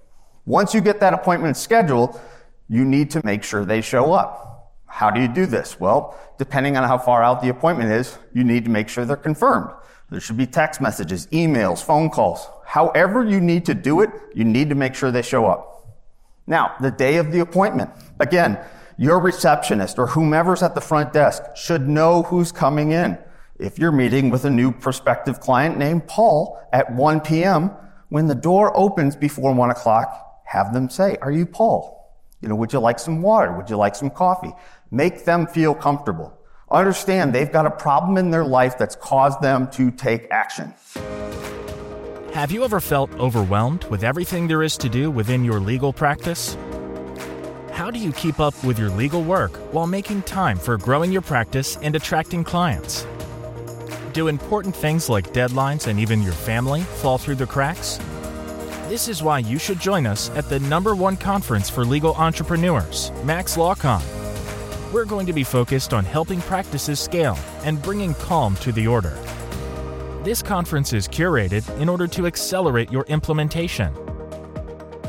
Once 0.47 0.73
you 0.73 0.81
get 0.81 0.99
that 0.99 1.13
appointment 1.13 1.57
scheduled, 1.57 2.19
you 2.71 2.85
need 2.85 3.11
to 3.11 3.21
make 3.25 3.43
sure 3.43 3.65
they 3.65 3.81
show 3.81 4.13
up. 4.13 4.71
How 4.85 5.09
do 5.09 5.19
you 5.19 5.27
do 5.27 5.45
this? 5.45 5.77
Well, 5.77 6.17
depending 6.37 6.77
on 6.77 6.83
how 6.85 6.97
far 6.97 7.21
out 7.21 7.41
the 7.41 7.49
appointment 7.49 7.91
is, 7.91 8.17
you 8.33 8.45
need 8.45 8.63
to 8.63 8.71
make 8.71 8.87
sure 8.87 9.03
they're 9.03 9.17
confirmed. 9.17 9.69
There 10.09 10.21
should 10.21 10.37
be 10.37 10.47
text 10.47 10.79
messages, 10.79 11.27
emails, 11.27 11.83
phone 11.83 12.09
calls. 12.09 12.47
However 12.65 13.25
you 13.25 13.41
need 13.41 13.65
to 13.65 13.73
do 13.73 13.99
it, 13.99 14.09
you 14.33 14.45
need 14.45 14.69
to 14.69 14.75
make 14.75 14.95
sure 14.95 15.11
they 15.11 15.21
show 15.21 15.47
up. 15.47 15.85
Now, 16.47 16.75
the 16.79 16.91
day 16.91 17.17
of 17.17 17.33
the 17.33 17.41
appointment, 17.41 17.89
again, 18.21 18.57
your 18.97 19.19
receptionist 19.19 19.99
or 19.99 20.07
whomever's 20.07 20.63
at 20.63 20.73
the 20.73 20.81
front 20.81 21.11
desk 21.11 21.43
should 21.57 21.89
know 21.89 22.23
who's 22.23 22.53
coming 22.53 22.91
in. 22.91 23.17
If 23.59 23.79
you're 23.79 23.91
meeting 23.91 24.29
with 24.29 24.45
a 24.45 24.49
new 24.49 24.71
prospective 24.71 25.41
client 25.41 25.77
named 25.77 26.07
Paul 26.07 26.57
at 26.71 26.93
1 26.93 27.19
p.m., 27.19 27.71
when 28.07 28.27
the 28.27 28.35
door 28.35 28.71
opens 28.77 29.17
before 29.17 29.53
1 29.53 29.71
o'clock, 29.71 30.41
have 30.45 30.73
them 30.73 30.89
say, 30.89 31.17
Are 31.21 31.31
you 31.31 31.45
Paul? 31.45 32.00
You 32.41 32.49
know, 32.49 32.55
would 32.55 32.73
you 32.73 32.79
like 32.79 32.99
some 32.99 33.21
water? 33.21 33.55
Would 33.55 33.69
you 33.69 33.77
like 33.77 33.95
some 33.95 34.09
coffee? 34.09 34.51
Make 34.89 35.25
them 35.25 35.45
feel 35.47 35.75
comfortable. 35.75 36.37
Understand 36.71 37.33
they've 37.33 37.51
got 37.51 37.65
a 37.65 37.71
problem 37.71 38.17
in 38.17 38.31
their 38.31 38.45
life 38.45 38.77
that's 38.77 38.95
caused 38.95 39.41
them 39.41 39.69
to 39.71 39.91
take 39.91 40.27
action. 40.31 40.73
Have 42.33 42.51
you 42.51 42.63
ever 42.63 42.79
felt 42.79 43.13
overwhelmed 43.15 43.83
with 43.85 44.03
everything 44.03 44.47
there 44.47 44.63
is 44.63 44.77
to 44.77 44.89
do 44.89 45.11
within 45.11 45.43
your 45.43 45.59
legal 45.59 45.93
practice? 45.93 46.57
How 47.71 47.91
do 47.91 47.99
you 47.99 48.11
keep 48.13 48.39
up 48.39 48.53
with 48.63 48.79
your 48.79 48.89
legal 48.89 49.21
work 49.21 49.51
while 49.73 49.87
making 49.87 50.21
time 50.23 50.57
for 50.57 50.77
growing 50.77 51.11
your 51.11 51.21
practice 51.21 51.77
and 51.77 51.95
attracting 51.95 52.43
clients? 52.43 53.05
Do 54.13 54.29
important 54.29 54.75
things 54.75 55.09
like 55.09 55.33
deadlines 55.33 55.87
and 55.87 55.99
even 55.99 56.21
your 56.21 56.33
family 56.33 56.81
fall 56.81 57.17
through 57.17 57.35
the 57.35 57.45
cracks? 57.45 57.99
This 58.91 59.07
is 59.07 59.23
why 59.23 59.39
you 59.39 59.57
should 59.57 59.79
join 59.79 60.05
us 60.05 60.29
at 60.31 60.49
the 60.49 60.59
number 60.59 60.97
one 60.97 61.15
conference 61.15 61.69
for 61.69 61.85
legal 61.85 62.13
entrepreneurs, 62.15 63.09
Max 63.23 63.55
LawCon. 63.55 64.03
We're 64.91 65.05
going 65.05 65.25
to 65.27 65.31
be 65.31 65.45
focused 65.45 65.93
on 65.93 66.03
helping 66.03 66.41
practices 66.41 66.99
scale 66.99 67.39
and 67.63 67.81
bringing 67.81 68.13
calm 68.15 68.57
to 68.57 68.73
the 68.73 68.87
order. 68.87 69.17
This 70.25 70.41
conference 70.41 70.91
is 70.91 71.07
curated 71.07 71.63
in 71.79 71.87
order 71.87 72.05
to 72.07 72.27
accelerate 72.27 72.91
your 72.91 73.05
implementation. 73.05 73.93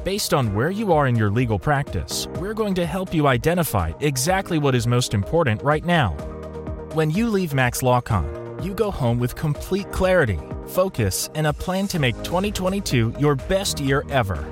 Based 0.05 0.33
on 0.33 0.55
where 0.55 0.71
you 0.71 0.93
are 0.93 1.09
in 1.09 1.17
your 1.17 1.33
legal 1.33 1.59
practice, 1.59 2.29
we're 2.37 2.55
going 2.55 2.75
to 2.75 2.87
help 2.87 3.13
you 3.13 3.27
identify 3.27 3.93
exactly 3.99 4.59
what 4.59 4.77
is 4.77 4.87
most 4.87 5.13
important 5.13 5.61
right 5.65 5.85
now. 5.85 6.13
When 6.93 7.11
you 7.11 7.29
leave 7.29 7.53
Max 7.53 7.81
LawCon, 7.81 8.65
you 8.65 8.75
go 8.75 8.93
home 8.93 9.19
with 9.19 9.35
complete 9.35 9.91
clarity, 9.91 10.39
focus, 10.69 11.31
and 11.35 11.47
a 11.47 11.53
plan 11.53 11.89
to 11.89 11.99
make 11.99 12.17
2022 12.23 13.15
your 13.19 13.35
best 13.35 13.81
year 13.81 14.05
ever. 14.11 14.45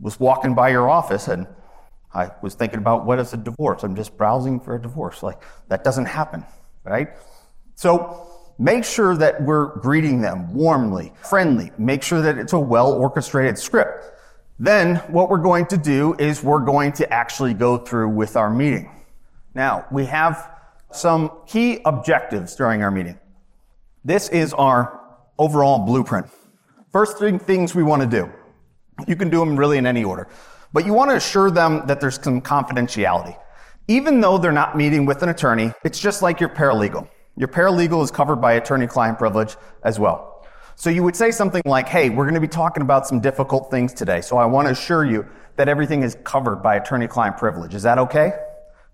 was 0.01 0.21
walking 0.21 0.55
by 0.55 0.71
your 0.71 0.89
office 0.89 1.29
and 1.29 1.47
I 2.15 2.31
was 2.43 2.55
thinking 2.55 2.79
about 2.79 3.05
what 3.05 3.19
is 3.19 3.35
a 3.35 3.37
divorce. 3.37 3.83
I'm 3.83 3.97
just 3.97 4.17
browsing 4.17 4.61
for 4.61 4.77
a 4.77 4.81
divorce. 4.81 5.23
Like 5.23 5.43
that 5.69 5.85
doesn't 5.85 6.07
happen, 6.07 6.45
right? 6.85 7.09
So 7.75 8.36
make 8.59 8.85
sure 8.85 9.17
that 9.17 9.43
we're 9.43 9.77
greeting 9.79 10.21
them 10.21 10.53
warmly, 10.53 11.13
friendly. 11.23 11.73
Make 11.79 12.03
sure 12.03 12.23
that 12.23 12.39
it's 12.39 12.53
a 12.53 12.59
well 12.59 12.93
orchestrated 12.93 13.59
script. 13.59 14.13
Then 14.59 14.97
what 15.09 15.29
we're 15.29 15.39
going 15.39 15.67
to 15.67 15.77
do 15.77 16.15
is 16.19 16.43
we're 16.43 16.65
going 16.65 16.93
to 16.93 17.13
actually 17.13 17.53
go 17.55 17.77
through 17.77 18.09
with 18.09 18.37
our 18.37 18.49
meeting. 18.49 18.91
Now, 19.55 19.87
we 19.91 20.07
have 20.07 20.51
some 20.91 21.31
key 21.47 21.81
objectives 21.85 22.55
during 22.57 22.83
our 22.83 22.91
meeting. 22.91 23.19
This 24.05 24.29
is 24.31 24.55
our 24.55 25.01
overall 25.39 25.81
blueprint. 25.81 26.27
First 26.91 27.19
three 27.19 27.37
things 27.39 27.75
we 27.75 27.83
want 27.83 28.03
to 28.03 28.09
do. 28.09 28.33
You 29.07 29.17
can 29.17 29.29
do 29.29 29.41
them 29.41 29.57
really 29.57 29.77
in 29.77 29.87
any 29.87 30.05
order, 30.05 30.29
but 30.73 30.87
you 30.87 30.95
want 30.95 31.11
to 31.11 31.17
assure 31.17 31.51
them 31.51 31.87
that 31.87 32.01
there's 32.01 32.23
some 32.23 32.41
confidentiality. 32.41 33.37
Even 33.89 34.21
though 34.21 34.39
they're 34.39 34.53
not 34.53 34.77
meeting 34.77 35.05
with 35.05 35.23
an 35.23 35.29
attorney, 35.29 35.73
it's 35.85 36.01
just 36.01 36.23
like 36.23 36.41
your 36.41 36.49
paralegal. 36.49 37.09
Your 37.37 37.49
paralegal 37.49 38.03
is 38.03 38.11
covered 38.11 38.37
by 38.37 38.55
attorney-client 38.55 39.19
privilege 39.19 39.57
as 39.83 39.99
well. 39.99 40.47
So 40.75 40.91
you 40.91 41.03
would 41.03 41.17
say 41.17 41.31
something 41.31 41.63
like, 41.65 41.89
hey, 41.89 42.11
we're 42.11 42.25
going 42.25 42.35
to 42.35 42.41
be 42.41 42.49
talking 42.49 42.83
about 42.83 43.07
some 43.07 43.21
difficult 43.21 43.71
things 43.71 43.93
today. 43.93 44.21
So 44.21 44.37
I 44.37 44.47
want 44.47 44.69
to 44.69 44.73
assure 44.73 45.05
you 45.05 45.27
that 45.57 45.69
everything 45.69 46.03
is 46.03 46.17
covered 46.25 46.57
by 46.57 46.77
attorney 46.77 47.09
client 47.09 47.39
privilege. 47.39 47.75
Is 47.75 47.83
that 47.83 47.99
okay? 47.99 48.33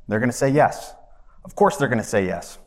They're 0.08 0.20
going 0.20 0.30
to 0.30 0.36
say 0.36 0.48
yes. 0.48 0.94
Of 1.44 1.54
course 1.54 1.76
they're 1.76 1.88
going 1.88 1.98
to 1.98 2.04
say 2.04 2.24
yes. 2.24 2.58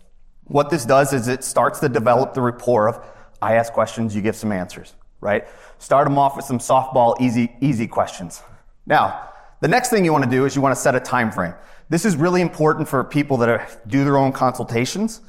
What 0.46 0.70
this 0.70 0.86
does 0.86 1.14
is 1.14 1.28
it 1.28 1.44
starts 1.44 1.80
to 1.80 1.90
develop 1.90 2.34
the 2.34 2.42
rapport 2.42 2.88
of, 2.90 3.04
I 3.42 3.56
ask 3.56 3.74
questions, 3.74 4.16
you 4.16 4.22
give 4.22 4.36
some 4.36 4.52
answers, 4.52 4.96
right? 5.22 5.48
Start 5.78 6.08
them 6.08 6.18
off 6.18 6.36
with 6.36 6.46
some 6.46 6.60
softball, 6.60 7.20
easy, 7.20 7.56
easy 7.62 7.88
questions. 7.88 8.44
Now, 8.86 9.30
the 9.62 9.68
next 9.68 9.90
thing 9.90 10.06
you 10.06 10.12
want 10.12 10.26
to 10.26 10.30
do 10.30 10.46
is 10.46 10.56
you 10.56 10.62
want 10.62 10.76
to 10.76 10.82
set 10.82 10.96
a 10.96 11.00
time 11.00 11.32
frame. 11.32 11.54
This 11.90 12.06
is 12.06 12.16
really 12.16 12.42
important 12.42 12.88
for 12.88 13.04
people 13.04 13.38
that 13.38 13.50
are, 13.50 13.68
do 13.88 14.04
their 14.04 14.18
own 14.18 14.32
consultations, 14.32 15.22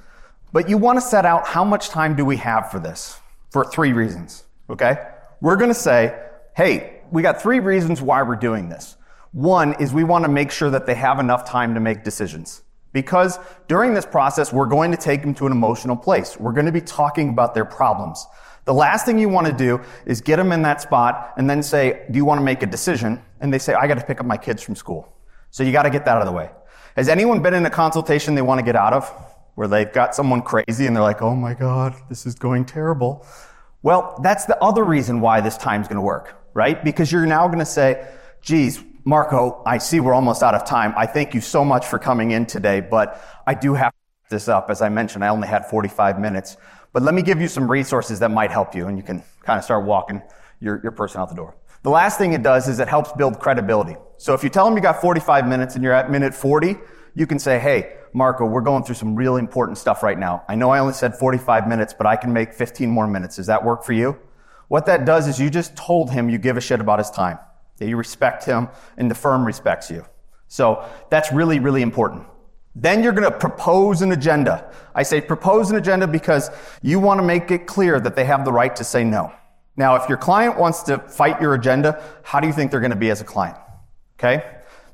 but 0.52 0.68
you 0.68 0.78
want 0.78 0.96
to 0.96 1.00
set 1.00 1.24
out 1.24 1.46
how 1.46 1.64
much 1.64 1.88
time 1.88 2.16
do 2.16 2.24
we 2.24 2.36
have 2.36 2.70
for 2.70 2.78
this? 2.78 3.20
for 3.56 3.64
three 3.64 3.94
reasons. 3.94 4.44
Okay? 4.68 4.98
We're 5.40 5.56
going 5.56 5.70
to 5.70 5.74
say, 5.74 6.14
hey, 6.54 7.00
we 7.10 7.22
got 7.22 7.40
three 7.40 7.60
reasons 7.60 8.02
why 8.02 8.22
we're 8.22 8.36
doing 8.36 8.68
this. 8.68 8.96
One 9.32 9.74
is 9.80 9.94
we 9.94 10.04
want 10.04 10.26
to 10.26 10.30
make 10.30 10.50
sure 10.50 10.68
that 10.68 10.84
they 10.84 10.94
have 10.94 11.18
enough 11.18 11.48
time 11.48 11.72
to 11.72 11.80
make 11.80 12.04
decisions. 12.04 12.62
Because 12.92 13.38
during 13.66 13.94
this 13.94 14.04
process, 14.04 14.52
we're 14.52 14.66
going 14.66 14.90
to 14.90 14.98
take 14.98 15.22
them 15.22 15.34
to 15.36 15.46
an 15.46 15.52
emotional 15.52 15.96
place. 15.96 16.38
We're 16.38 16.52
going 16.52 16.66
to 16.66 16.72
be 16.72 16.82
talking 16.82 17.30
about 17.30 17.54
their 17.54 17.64
problems. 17.64 18.26
The 18.66 18.74
last 18.74 19.06
thing 19.06 19.18
you 19.18 19.30
want 19.30 19.46
to 19.46 19.54
do 19.54 19.80
is 20.04 20.20
get 20.20 20.36
them 20.36 20.52
in 20.52 20.60
that 20.62 20.82
spot 20.82 21.32
and 21.38 21.48
then 21.48 21.62
say, 21.62 22.04
do 22.10 22.18
you 22.18 22.26
want 22.26 22.38
to 22.40 22.44
make 22.44 22.62
a 22.62 22.66
decision? 22.66 23.22
And 23.40 23.50
they 23.50 23.58
say, 23.58 23.72
I 23.72 23.86
got 23.86 23.98
to 23.98 24.04
pick 24.04 24.20
up 24.20 24.26
my 24.26 24.36
kids 24.36 24.62
from 24.62 24.76
school. 24.76 25.10
So 25.50 25.62
you 25.62 25.72
got 25.72 25.84
to 25.84 25.90
get 25.90 26.04
that 26.04 26.16
out 26.16 26.20
of 26.20 26.26
the 26.26 26.32
way. 26.32 26.50
Has 26.94 27.08
anyone 27.08 27.42
been 27.42 27.54
in 27.54 27.64
a 27.64 27.70
consultation 27.70 28.34
they 28.34 28.42
want 28.42 28.58
to 28.58 28.64
get 28.64 28.76
out 28.76 28.92
of? 28.92 29.25
Where 29.56 29.66
they've 29.66 29.92
got 29.92 30.14
someone 30.14 30.42
crazy 30.42 30.86
and 30.86 30.94
they're 30.94 31.02
like, 31.02 31.22
oh 31.22 31.34
my 31.34 31.54
God, 31.54 31.96
this 32.08 32.24
is 32.24 32.36
going 32.36 32.64
terrible. 32.64 33.26
Well, 33.82 34.18
that's 34.22 34.44
the 34.44 34.56
other 34.62 34.84
reason 34.84 35.20
why 35.20 35.40
this 35.40 35.56
time's 35.56 35.88
going 35.88 35.96
to 35.96 36.02
work, 36.02 36.40
right? 36.54 36.82
Because 36.84 37.10
you're 37.10 37.26
now 37.26 37.46
going 37.48 37.58
to 37.58 37.66
say, 37.66 38.08
geez, 38.40 38.82
Marco, 39.04 39.62
I 39.66 39.78
see 39.78 39.98
we're 39.98 40.14
almost 40.14 40.42
out 40.42 40.54
of 40.54 40.64
time. 40.64 40.94
I 40.96 41.06
thank 41.06 41.34
you 41.34 41.40
so 41.40 41.64
much 41.64 41.86
for 41.86 41.98
coming 41.98 42.30
in 42.30 42.46
today, 42.46 42.80
but 42.80 43.20
I 43.46 43.54
do 43.54 43.74
have 43.74 43.92
to 43.92 44.30
this 44.30 44.48
up. 44.48 44.70
As 44.70 44.82
I 44.82 44.88
mentioned, 44.88 45.24
I 45.24 45.28
only 45.28 45.48
had 45.48 45.66
45 45.66 46.20
minutes, 46.20 46.56
but 46.92 47.02
let 47.02 47.14
me 47.14 47.22
give 47.22 47.40
you 47.40 47.48
some 47.48 47.70
resources 47.70 48.18
that 48.20 48.30
might 48.30 48.50
help 48.50 48.74
you 48.74 48.86
and 48.88 48.96
you 48.96 49.02
can 49.02 49.22
kind 49.42 49.58
of 49.58 49.64
start 49.64 49.84
walking 49.84 50.22
your, 50.60 50.80
your 50.82 50.92
person 50.92 51.20
out 51.20 51.28
the 51.28 51.34
door. 51.34 51.56
The 51.82 51.90
last 51.90 52.18
thing 52.18 52.32
it 52.32 52.42
does 52.42 52.68
is 52.68 52.80
it 52.80 52.88
helps 52.88 53.12
build 53.12 53.38
credibility. 53.38 53.96
So 54.16 54.34
if 54.34 54.42
you 54.42 54.50
tell 54.50 54.64
them 54.64 54.74
you 54.76 54.82
got 54.82 55.00
45 55.00 55.46
minutes 55.46 55.74
and 55.74 55.84
you're 55.84 55.92
at 55.92 56.10
minute 56.10 56.34
40, 56.34 56.76
you 57.16 57.26
can 57.26 57.38
say, 57.38 57.58
hey, 57.58 57.96
Marco, 58.12 58.44
we're 58.44 58.60
going 58.60 58.84
through 58.84 58.94
some 58.94 59.16
really 59.16 59.40
important 59.40 59.78
stuff 59.78 60.02
right 60.02 60.18
now. 60.18 60.44
I 60.48 60.54
know 60.54 60.70
I 60.70 60.78
only 60.78 60.92
said 60.92 61.16
45 61.16 61.66
minutes, 61.66 61.94
but 61.96 62.06
I 62.06 62.14
can 62.14 62.32
make 62.32 62.52
15 62.52 62.88
more 62.90 63.08
minutes. 63.08 63.36
Does 63.36 63.46
that 63.46 63.64
work 63.64 63.84
for 63.84 63.94
you? 63.94 64.18
What 64.68 64.84
that 64.86 65.06
does 65.06 65.26
is 65.26 65.40
you 65.40 65.48
just 65.48 65.74
told 65.76 66.10
him 66.10 66.28
you 66.28 66.36
give 66.36 66.58
a 66.58 66.60
shit 66.60 66.78
about 66.78 66.98
his 66.98 67.10
time, 67.10 67.38
that 67.78 67.88
you 67.88 67.96
respect 67.96 68.44
him 68.44 68.68
and 68.98 69.10
the 69.10 69.14
firm 69.14 69.46
respects 69.46 69.90
you. 69.90 70.04
So 70.48 70.86
that's 71.10 71.32
really, 71.32 71.58
really 71.58 71.82
important. 71.82 72.26
Then 72.74 73.02
you're 73.02 73.12
going 73.14 73.30
to 73.30 73.36
propose 73.36 74.02
an 74.02 74.12
agenda. 74.12 74.70
I 74.94 75.02
say 75.02 75.22
propose 75.22 75.70
an 75.70 75.76
agenda 75.76 76.06
because 76.06 76.50
you 76.82 77.00
want 77.00 77.18
to 77.20 77.26
make 77.26 77.50
it 77.50 77.66
clear 77.66 77.98
that 77.98 78.14
they 78.14 78.26
have 78.26 78.44
the 78.44 78.52
right 78.52 78.76
to 78.76 78.84
say 78.84 79.02
no. 79.04 79.32
Now, 79.76 79.96
if 79.96 80.06
your 80.08 80.18
client 80.18 80.58
wants 80.58 80.82
to 80.84 80.98
fight 80.98 81.40
your 81.40 81.54
agenda, 81.54 82.02
how 82.22 82.40
do 82.40 82.46
you 82.46 82.52
think 82.52 82.70
they're 82.70 82.80
going 82.80 82.90
to 82.90 82.96
be 82.96 83.10
as 83.10 83.22
a 83.22 83.24
client? 83.24 83.56
Okay? 84.18 84.44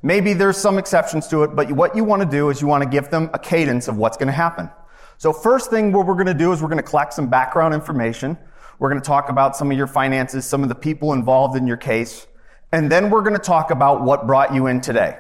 Maybe 0.03 0.33
there's 0.33 0.57
some 0.57 0.79
exceptions 0.79 1.29
to 1.29 1.45
it, 1.45 1.55
but 1.55 1.71
what 1.71 1.95
you 1.95 2.03
want 2.03 2.23
to 2.23 2.29
do 2.29 2.51
is 2.51 2.61
you 2.61 2.67
want 2.67 2.83
to 2.83 2.89
give 2.89 3.09
them 3.11 3.31
a 3.33 3.39
cadence 3.39 3.87
of 3.87 3.97
what's 3.97 4.17
going 4.17 4.27
to 4.27 4.33
happen. 4.33 4.69
So 5.17 5.33
first 5.33 5.71
thing 5.71 5.93
what 5.93 6.07
we're 6.07 6.15
going 6.15 6.27
to 6.27 6.35
do 6.35 6.53
is 6.53 6.61
we're 6.61 6.69
going 6.69 6.83
to 6.83 6.89
collect 6.89 7.15
some 7.15 7.29
background 7.29 7.73
information. 7.73 8.37
We're 8.81 8.89
going 8.89 9.01
to 9.01 9.07
talk 9.07 9.29
about 9.29 9.57
some 9.57 9.71
of 9.71 9.77
your 9.77 9.87
finances, 9.87 10.45
some 10.45 10.65
of 10.65 10.69
the 10.69 10.75
people 10.75 11.13
involved 11.13 11.57
in 11.57 11.69
your 11.69 11.77
case, 11.77 12.27
and 12.73 12.91
then 12.91 13.11
we're 13.11 13.23
going 13.23 13.37
to 13.37 13.39
talk 13.39 13.71
about 13.71 14.03
what 14.03 14.27
brought 14.27 14.53
you 14.53 14.67
in 14.67 14.81
today. 14.81 15.19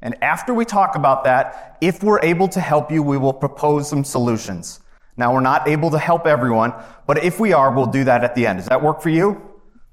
And 0.00 0.16
after 0.22 0.54
we 0.54 0.64
talk 0.64 0.96
about 0.96 1.24
that, 1.24 1.76
if 1.82 2.02
we're 2.02 2.20
able 2.22 2.48
to 2.48 2.60
help 2.60 2.90
you, 2.90 3.02
we 3.02 3.18
will 3.18 3.34
propose 3.34 3.88
some 3.88 4.02
solutions. 4.02 4.80
Now, 5.16 5.34
we're 5.34 5.40
not 5.40 5.68
able 5.68 5.90
to 5.90 5.98
help 5.98 6.26
everyone, 6.26 6.72
but 7.06 7.22
if 7.22 7.38
we 7.38 7.52
are, 7.52 7.70
we'll 7.74 7.86
do 7.86 8.04
that 8.04 8.24
at 8.24 8.34
the 8.34 8.46
end. 8.46 8.60
Does 8.60 8.68
that 8.68 8.82
work 8.82 9.02
for 9.02 9.10
you? 9.10 9.42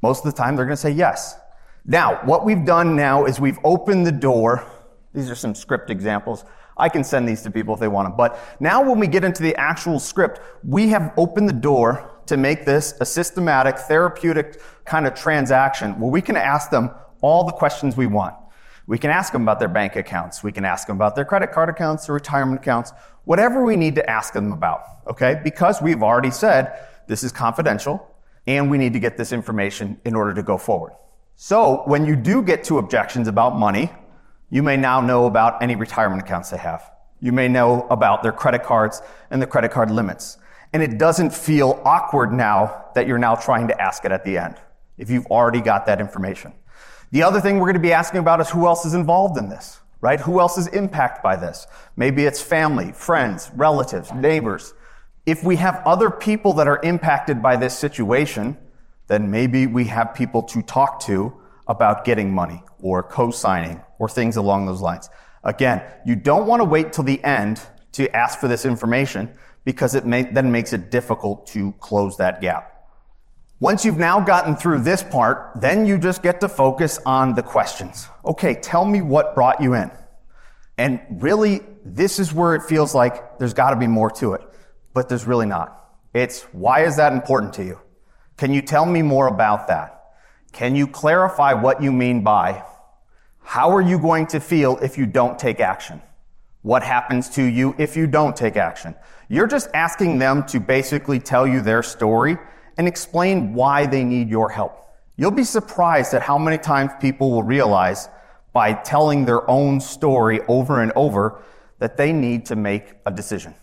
Most 0.02 0.26
of 0.26 0.32
the 0.32 0.38
time, 0.38 0.56
they're 0.56 0.66
going 0.66 0.78
to 0.78 0.82
say 0.82 0.92
yes. 0.92 1.36
Now, 1.90 2.22
what 2.24 2.46
we've 2.46 2.64
done 2.64 2.96
now 2.96 3.26
is 3.26 3.40
we've 3.40 3.58
opened 3.64 4.06
the 4.06 4.12
door. 4.12 4.64
These 5.12 5.28
are 5.32 5.36
some 5.36 5.56
script 5.56 5.90
examples. 5.90 6.46
I 6.78 6.88
can 6.88 7.04
send 7.04 7.28
these 7.28 7.42
to 7.42 7.52
people 7.52 7.74
if 7.74 7.80
they 7.80 7.88
want 7.88 8.06
them. 8.06 8.16
But 8.16 8.40
now 8.60 8.88
when 8.88 9.00
we 9.00 9.08
get 9.08 9.24
into 9.24 9.42
the 9.42 9.56
actual 9.56 10.00
script, 10.00 10.40
we 10.64 10.90
have 10.90 11.12
opened 11.18 11.50
the 11.50 11.54
door 11.54 12.22
to 12.28 12.38
make 12.38 12.64
this 12.64 12.94
a 13.02 13.06
systematic, 13.06 13.80
therapeutic 13.80 14.62
kind 14.86 15.08
of 15.08 15.16
transaction 15.16 16.00
where 16.00 16.12
we 16.12 16.22
can 16.22 16.38
ask 16.38 16.70
them 16.70 16.92
all 17.22 17.44
the 17.44 17.52
questions 17.52 17.98
we 17.98 18.06
want. 18.06 18.36
We 18.86 19.00
can 19.00 19.10
ask 19.10 19.34
them 19.34 19.42
about 19.42 19.58
their 19.58 19.68
bank 19.68 19.96
accounts. 19.96 20.44
We 20.44 20.52
can 20.52 20.66
ask 20.66 20.86
them 20.86 20.96
about 20.96 21.16
their 21.16 21.26
credit 21.26 21.52
card 21.52 21.70
accounts, 21.70 22.06
their 22.06 22.14
retirement 22.14 22.62
accounts, 22.62 22.94
whatever 23.26 23.66
we 23.66 23.76
need 23.76 23.96
to 23.96 24.08
ask 24.08 24.32
them 24.32 24.52
about. 24.52 24.84
Okay? 25.08 25.42
Because 25.44 25.82
we've 25.82 26.04
already 26.04 26.32
said 26.32 26.88
this 27.08 27.24
is 27.24 27.32
confidential 27.32 28.16
and 28.46 28.70
we 28.70 28.78
need 28.78 28.94
to 28.94 29.00
get 29.00 29.18
this 29.18 29.34
information 29.34 30.00
in 30.06 30.14
order 30.14 30.36
to 30.36 30.44
go 30.44 30.56
forward. 30.56 30.94
So 31.42 31.84
when 31.86 32.06
you 32.06 32.18
do 32.18 32.42
get 32.42 32.66
to 32.66 32.80
objections 32.80 33.30
about 33.30 33.56
money, 33.56 33.90
you 34.50 34.62
may 34.62 34.76
now 34.76 35.00
know 35.00 35.26
about 35.26 35.64
any 35.64 35.78
retirement 35.78 36.22
accounts 36.22 36.50
they 36.50 36.58
have. 36.58 36.92
You 37.22 37.32
may 37.32 37.48
know 37.48 37.88
about 37.90 38.24
their 38.24 38.34
credit 38.34 38.62
cards 38.62 39.02
and 39.32 39.42
the 39.42 39.48
credit 39.48 39.72
card 39.72 39.90
limits. 39.90 40.38
And 40.74 40.84
it 40.84 40.98
doesn't 40.98 41.34
feel 41.34 41.82
awkward 41.86 42.34
now 42.34 42.88
that 42.94 43.08
you're 43.08 43.18
now 43.18 43.36
trying 43.36 43.70
to 43.70 43.82
ask 43.82 44.04
it 44.04 44.12
at 44.12 44.26
the 44.26 44.38
end, 44.38 44.58
if 44.98 45.10
you've 45.10 45.28
already 45.28 45.62
got 45.62 45.86
that 45.86 46.02
information. 46.02 46.52
The 47.12 47.24
other 47.24 47.40
thing 47.40 47.56
we're 47.56 47.68
going 47.68 47.76
to 47.76 47.80
be 47.80 47.94
asking 47.94 48.20
about 48.20 48.42
is 48.42 48.50
who 48.50 48.68
else 48.68 48.86
is 48.86 48.94
involved 48.94 49.38
in 49.38 49.48
this, 49.48 49.80
right? 50.02 50.20
Who 50.20 50.42
else 50.42 50.58
is 50.58 50.68
impacted 50.68 51.24
by 51.24 51.38
this? 51.38 51.68
Maybe 51.96 52.26
it's 52.26 52.42
family, 52.42 52.92
friends, 52.92 53.50
relatives, 53.56 54.12
neighbors. 54.12 54.74
If 55.26 55.42
we 55.46 55.56
have 55.56 55.82
other 55.86 56.10
people 56.10 56.52
that 56.56 56.68
are 56.68 56.82
impacted 56.84 57.42
by 57.42 57.56
this 57.56 57.80
situation, 57.80 58.58
then 59.10 59.30
maybe 59.30 59.68
we 59.68 59.86
have 59.86 60.14
people 60.14 60.42
to 60.44 60.62
talk 60.62 61.02
to 61.02 61.34
about 61.68 62.06
getting 62.06 62.34
money 62.34 62.64
or 62.80 63.04
co-signing 63.04 63.82
or 63.98 64.08
things 64.08 64.38
along 64.38 64.66
those 64.66 64.82
lines. 64.82 65.10
Again, 65.44 65.84
you 66.06 66.16
don't 66.16 66.48
want 66.48 66.62
to 66.62 66.64
wait 66.64 66.94
till 66.94 67.04
the 67.04 67.22
end 67.24 67.62
to 67.94 68.10
ask 68.16 68.40
for 68.40 68.48
this 68.48 68.66
information 68.66 69.34
because 69.66 69.96
it 69.96 70.06
may, 70.06 70.24
then 70.24 70.52
makes 70.52 70.74
it 70.74 70.92
difficult 70.92 71.48
to 71.48 71.74
close 71.80 72.18
that 72.18 72.40
gap. 72.40 72.88
Once 73.60 73.84
you've 73.84 73.98
now 73.98 74.22
gotten 74.22 74.56
through 74.56 74.80
this 74.80 75.04
part, 75.04 75.52
then 75.60 75.86
you 75.86 75.98
just 75.98 76.24
get 76.24 76.40
to 76.40 76.48
focus 76.48 77.00
on 77.06 77.34
the 77.34 77.44
questions. 77.44 78.08
Okay, 78.24 78.54
tell 78.56 78.86
me 78.86 79.02
what 79.02 79.36
brought 79.36 79.62
you 79.62 79.74
in. 79.74 79.92
And 80.78 81.02
really, 81.10 81.62
this 81.84 82.20
is 82.20 82.34
where 82.34 82.56
it 82.56 82.64
feels 82.64 82.96
like 82.96 83.38
there's 83.38 83.54
got 83.54 83.72
to 83.72 83.76
be 83.76 83.88
more 83.88 84.10
to 84.12 84.34
it, 84.34 84.42
but 84.94 85.10
there's 85.10 85.26
really 85.26 85.46
not. 85.46 85.94
It's 86.14 86.44
why 86.54 86.86
is 86.86 86.96
that 86.98 87.12
important 87.12 87.54
to 87.56 87.66
you? 87.66 87.80
Can 88.40 88.54
you 88.54 88.62
tell 88.62 88.86
me 88.86 89.02
more 89.02 89.28
about 89.28 89.68
that? 89.68 90.14
Can 90.54 90.74
you 90.74 90.88
clarify 90.88 91.52
what 91.52 91.84
you 91.84 91.92
mean 91.92 92.24
by 92.24 92.64
how 93.44 93.70
are 93.72 93.82
you 93.82 94.00
going 94.00 94.28
to 94.28 94.40
feel 94.40 94.78
if 94.78 94.98
you 94.98 95.06
don't 95.06 95.38
take 95.38 95.60
action? 95.60 96.02
What 96.62 96.82
happens 96.82 97.28
to 97.32 97.44
you 97.44 97.76
if 97.78 97.98
you 97.98 98.08
don't 98.08 98.38
take 98.38 98.56
action? 98.56 98.96
You're 99.28 99.46
just 99.46 99.68
asking 99.74 100.20
them 100.20 100.46
to 100.46 100.62
basically 100.62 101.20
tell 101.20 101.46
you 101.46 101.60
their 101.60 101.84
story 101.84 102.38
and 102.78 102.88
explain 102.88 103.54
why 103.54 103.86
they 103.86 104.06
need 104.06 104.30
your 104.30 104.50
help. 104.50 104.88
You'll 105.18 105.32
be 105.32 105.44
surprised 105.44 106.14
at 106.14 106.22
how 106.22 106.38
many 106.38 106.60
times 106.60 106.94
people 107.02 107.32
will 107.32 107.44
realize 107.44 108.08
by 108.54 108.72
telling 108.72 109.26
their 109.26 109.50
own 109.50 109.82
story 109.82 110.40
over 110.48 110.82
and 110.82 110.94
over 110.96 111.42
that 111.80 111.98
they 111.98 112.14
need 112.14 112.46
to 112.46 112.56
make 112.56 112.94
a 113.06 113.12
decision. 113.12 113.54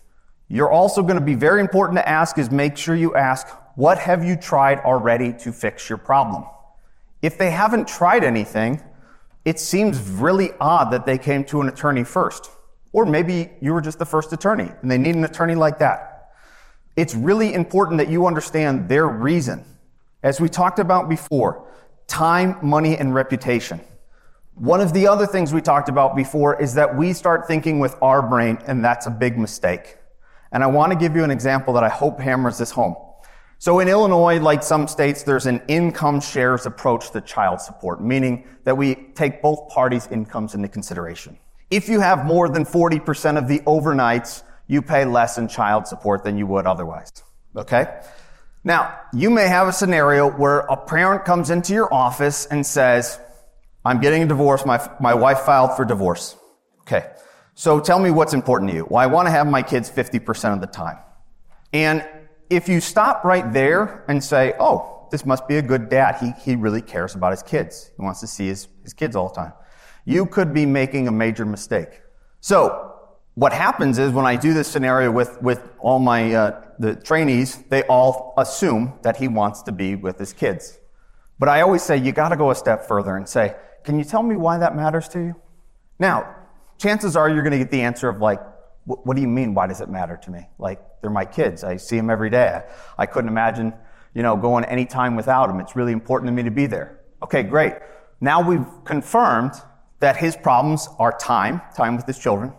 You're 0.49 0.71
also 0.71 1.03
going 1.03 1.19
to 1.19 1.25
be 1.25 1.35
very 1.35 1.61
important 1.61 1.99
to 1.99 2.09
ask 2.09 2.39
is 2.39 2.51
make 2.51 2.77
sure 2.77 2.95
you 2.95 3.15
ask, 3.15 3.49
what 3.75 3.99
have 3.99 4.25
you 4.25 4.37
tried 4.37 4.79
already 4.81 5.33
to 5.35 5.53
fix 5.53 5.89
your 5.89 5.99
problem? 5.99 6.45
If 7.21 7.37
they 7.37 7.51
haven't 7.51 7.89
tried 7.89 8.23
anything, 8.23 8.81
it 9.45 9.59
seems 9.59 10.01
really 10.09 10.51
odd 10.61 10.93
that 10.93 11.07
they 11.07 11.19
came 11.19 11.45
to 11.45 11.61
an 11.61 11.69
attorney 11.69 12.05
first. 12.05 12.51
Or 12.93 13.05
maybe 13.05 13.51
you 13.61 13.73
were 13.73 13.81
just 13.81 13.99
the 13.99 14.07
first 14.07 14.33
attorney 14.33 14.71
and 14.83 14.91
they 14.91 14.99
need 14.99 15.17
an 15.17 15.25
attorney 15.25 15.55
like 15.55 15.79
that. 15.81 16.31
It's 16.95 17.15
really 17.15 17.53
important 17.53 17.99
that 17.99 18.09
you 18.09 18.27
understand 18.27 18.89
their 18.89 19.07
reason. 19.07 19.65
As 20.23 20.41
we 20.41 20.49
talked 20.49 20.79
about 20.79 21.09
before, 21.09 21.69
time, 22.07 22.57
money, 22.63 22.97
and 22.97 23.15
reputation. 23.15 23.81
One 24.55 24.81
of 24.81 24.95
the 24.95 25.07
other 25.07 25.27
things 25.27 25.53
we 25.53 25.61
talked 25.61 25.89
about 25.89 26.17
before 26.17 26.61
is 26.61 26.75
that 26.75 26.97
we 26.97 27.13
start 27.13 27.47
thinking 27.47 27.79
with 27.79 27.95
our 28.01 28.23
brain, 28.23 28.59
and 28.67 28.83
that's 28.83 29.07
a 29.07 29.11
big 29.11 29.39
mistake. 29.39 29.99
And 30.57 30.65
I 30.65 30.69
want 30.69 30.91
to 30.91 30.99
give 30.99 31.15
you 31.15 31.23
an 31.23 31.31
example 31.31 31.75
that 31.75 31.85
I 31.85 31.91
hope 31.91 32.19
hammers 32.19 32.57
this 32.57 32.71
home. 32.71 32.97
So 33.59 33.81
in 33.81 33.89
Illinois, 33.89 34.41
like 34.41 34.63
some 34.63 34.89
states, 34.89 35.23
there's 35.23 35.45
an 35.45 35.61
income 35.69 36.19
shares 36.19 36.65
approach 36.65 37.11
to 37.11 37.21
child 37.21 37.61
support, 37.61 38.03
meaning 38.03 38.49
that 38.65 38.75
we 38.75 38.95
take 39.15 39.43
both 39.43 39.69
parties' 39.69 40.09
incomes 40.11 40.55
into 40.55 40.69
consideration. 40.69 41.37
If 41.71 41.91
you 41.91 42.01
have 42.01 42.25
more 42.25 42.49
than 42.49 42.65
40% 42.65 43.37
of 43.37 43.49
the 43.49 43.59
overnights, 43.67 44.45
you 44.67 44.81
pay 44.81 45.05
less 45.05 45.37
in 45.37 45.47
child 45.47 45.87
support 45.87 46.25
than 46.25 46.39
you 46.39 46.47
would 46.47 46.65
otherwise. 46.67 47.11
Okay? 47.55 48.01
Now, 48.65 48.99
you 49.13 49.29
may 49.29 49.49
have 49.49 49.69
a 49.69 49.75
scenario 49.75 50.27
where 50.27 50.61
a 50.61 50.77
parent 50.79 51.27
comes 51.27 51.51
into 51.51 51.75
your 51.75 51.93
office 51.93 52.47
and 52.47 52.65
says, 52.65 53.21
I'm 53.85 54.01
getting 54.01 54.23
a 54.23 54.27
divorce. 54.27 54.65
My, 54.65 54.81
my 55.01 55.13
wife 55.13 55.41
filed 55.41 55.77
for 55.77 55.85
divorce. 55.85 56.35
Okay. 56.81 57.11
So 57.59 57.81
tell 57.81 57.99
me 57.99 58.11
what's 58.11 58.35
important 58.35 58.71
to 58.71 58.77
you. 58.77 58.87
Well, 58.91 59.03
I 59.03 59.07
want 59.07 59.29
to 59.29 59.31
have 59.31 59.47
my 59.47 59.63
kids 59.63 59.91
50% 59.91 60.53
of 60.53 60.61
the 60.61 60.67
time. 60.67 60.99
And 61.73 62.07
if 62.51 62.69
you 62.69 62.83
stop 62.83 63.25
right 63.25 63.51
there 63.51 64.05
and 64.09 64.23
say, 64.23 64.53
oh, 64.61 65.09
this 65.11 65.25
must 65.25 65.49
be 65.49 65.57
a 65.57 65.63
good 65.63 65.89
dad. 65.89 66.17
He, 66.21 66.33
he 66.45 66.55
really 66.55 66.83
cares 66.83 67.15
about 67.15 67.31
his 67.31 67.43
kids. 67.43 67.91
He 67.97 68.03
wants 68.03 68.21
to 68.21 68.27
see 68.27 68.49
his, 68.49 68.69
his 68.83 68.93
kids 68.93 69.17
all 69.17 69.29
the 69.29 69.37
time. 69.37 69.55
You 70.05 70.27
could 70.27 70.53
be 70.53 70.67
making 70.67 71.09
a 71.09 71.11
major 71.11 71.47
mistake. 71.47 72.03
So, 72.43 72.93
what 73.37 73.55
happens 73.55 73.99
is 73.99 74.13
when 74.13 74.27
I 74.27 74.37
do 74.37 74.53
this 74.53 74.69
scenario 74.69 75.11
with, 75.11 75.41
with 75.41 75.67
all 75.79 75.99
my, 75.99 76.35
uh, 76.35 76.63
the 76.79 76.95
trainees, 76.95 77.63
they 77.71 77.85
all 77.85 78.35
assume 78.37 78.99
that 79.01 79.17
he 79.17 79.29
wants 79.29 79.63
to 79.63 79.73
be 79.73 79.95
with 79.95 80.19
his 80.19 80.35
kids. 80.35 80.79
But 81.39 81.49
I 81.49 81.63
always 81.63 81.83
say, 81.83 81.97
you 81.97 82.13
gotta 82.13 82.37
go 82.37 82.51
a 82.51 82.55
step 82.55 82.87
further 82.87 83.17
and 83.17 83.27
say, 83.27 83.57
can 83.83 83.99
you 83.99 84.05
tell 84.05 84.23
me 84.23 84.37
why 84.37 84.59
that 84.59 84.77
matters 84.77 85.09
to 85.09 85.21
you? 85.21 85.37
Now, 85.99 86.35
chances 86.79 87.17
are 87.17 87.29
you're 87.29 87.43
gonna 87.43 87.59
get 87.59 87.71
the 87.71 87.83
answer 87.83 88.09
of 88.09 88.21
like, 88.21 88.41
what 88.85 89.17
do 89.17 89.21
you 89.21 89.29
mean? 89.29 89.53
Why 89.53 89.67
does 89.67 89.81
it 89.81 89.89
matter 89.89 90.17
to 90.23 90.31
me? 90.31 90.49
Like, 90.59 90.81
they're 91.01 91.11
my 91.11 91.25
kids. 91.25 91.65
I 91.65 91.77
see 91.77 91.97
them 91.97 92.09
every 92.09 92.31
day. 92.31 92.63
I 92.97 93.07
couldn't 93.07 93.29
imagine, 93.29 93.75
you 94.15 94.23
know, 94.23 94.37
going 94.37 94.65
any 94.65 94.87
time 94.87 95.17
without 95.17 95.49
them. 95.49 95.59
It's 95.59 95.75
really 95.75 95.93
important 95.93 96.29
to 96.29 96.33
me 96.33 96.45
to 96.45 96.53
be 96.53 96.67
there. 96.67 97.01
Okay, 97.21 97.43
great. 97.43 97.75
Now 98.21 98.41
we've 98.41 98.67
confirmed 98.85 99.53
that 99.99 100.17
his 100.17 100.37
problems 100.37 100.89
are 101.01 101.17
time, 101.19 101.61
time 101.77 101.97
with 101.97 102.07
his 102.07 102.19
children, 102.19 102.53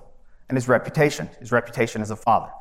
and 0.50 0.58
his 0.58 0.68
reputation, 0.68 1.30
his 1.40 1.52
reputation 1.52 2.02
as 2.02 2.12
a 2.12 2.16
father. 2.16 2.52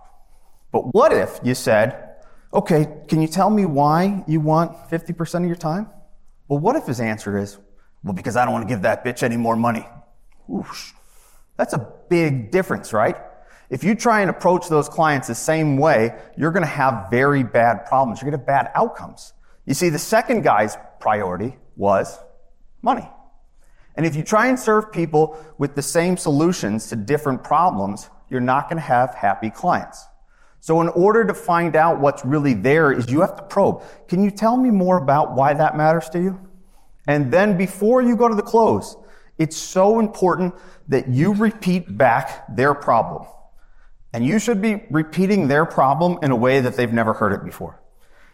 But 0.71 0.95
what 0.95 1.13
if 1.13 1.41
you 1.43 1.55
said, 1.55 2.17
okay, 2.53 2.87
can 3.09 3.21
you 3.21 3.29
tell 3.29 3.51
me 3.51 3.67
why 3.67 4.25
you 4.29 4.41
want 4.41 4.91
50% 4.91 5.41
of 5.41 5.47
your 5.47 5.57
time? 5.57 5.89
Well, 6.49 6.61
what 6.61 6.77
if 6.77 6.87
his 6.87 7.01
answer 7.01 7.37
is, 7.37 7.59
well, 8.05 8.15
because 8.15 8.37
I 8.37 8.45
don't 8.45 8.53
want 8.53 8.69
to 8.69 8.73
give 8.73 8.83
that 8.83 9.05
bitch 9.05 9.23
any 9.23 9.37
more 9.37 9.57
money? 9.57 9.87
Oof. 10.53 10.95
That's 11.57 11.73
a 11.73 11.93
big 12.09 12.51
difference, 12.51 12.93
right? 12.93 13.17
If 13.69 13.83
you 13.83 13.95
try 13.95 14.21
and 14.21 14.31
approach 14.31 14.69
those 14.69 14.89
clients 14.89 15.27
the 15.27 15.35
same 15.35 15.77
way, 15.77 16.15
you're 16.37 16.53
going 16.53 16.63
to 16.63 16.69
have 16.69 17.09
very 17.11 17.43
bad 17.43 17.87
problems. 17.87 18.21
You're 18.21 18.31
going 18.31 18.41
to 18.41 18.53
have 18.53 18.65
bad 18.65 18.71
outcomes. 18.75 19.33
You 19.65 19.75
see, 19.75 19.89
the 19.89 19.99
second 19.99 20.43
guy's 20.43 20.77
priority 21.01 21.57
was 21.77 22.19
money. 22.83 23.09
And 23.97 24.07
if 24.07 24.15
you 24.15 24.23
try 24.23 24.47
and 24.47 24.59
serve 24.59 24.93
people 24.93 25.43
with 25.59 25.75
the 25.75 25.83
same 25.83 26.17
solutions 26.17 26.89
to 26.89 26.97
different 26.97 27.43
problems, 27.43 28.09
you're 28.29 28.41
not 28.41 28.69
going 28.69 28.77
to 28.77 28.87
have 28.87 29.15
happy 29.15 29.51
clients. 29.51 30.05
So 30.61 30.81
in 30.81 30.89
order 30.89 31.25
to 31.25 31.35
find 31.35 31.77
out 31.77 32.01
what's 32.01 32.25
really 32.25 32.55
there 32.55 32.93
is 32.93 33.11
you 33.11 33.21
have 33.21 33.37
to 33.37 33.43
probe. 33.43 33.83
Can 34.09 34.23
you 34.23 34.31
tell 34.31 34.57
me 34.57 34.71
more 34.71 34.99
about 34.99 35.35
why 35.35 35.55
that 35.55 35.77
matters 35.77 36.09
to 36.11 36.21
you? 36.21 36.41
And 37.07 37.33
then 37.33 37.57
before 37.57 38.03
you 38.03 38.17
go 38.17 38.29
to 38.29 38.35
the 38.35 38.43
close, 38.43 38.97
it's 39.39 39.57
so 39.57 39.99
important 39.99 40.55
that 40.89 41.09
you 41.09 41.35
repeat 41.35 41.97
back 41.97 42.55
their 42.55 42.75
problem. 42.75 43.27
And 44.13 44.25
you 44.25 44.39
should 44.39 44.63
be 44.63 44.83
repeating 44.91 45.49
their 45.49 45.67
problem 45.67 46.19
in 46.23 46.31
a 46.31 46.37
way 46.37 46.61
that 46.61 46.77
they've 46.77 46.93
never 46.93 47.13
heard 47.13 47.33
it 47.33 47.45
before. 47.45 47.81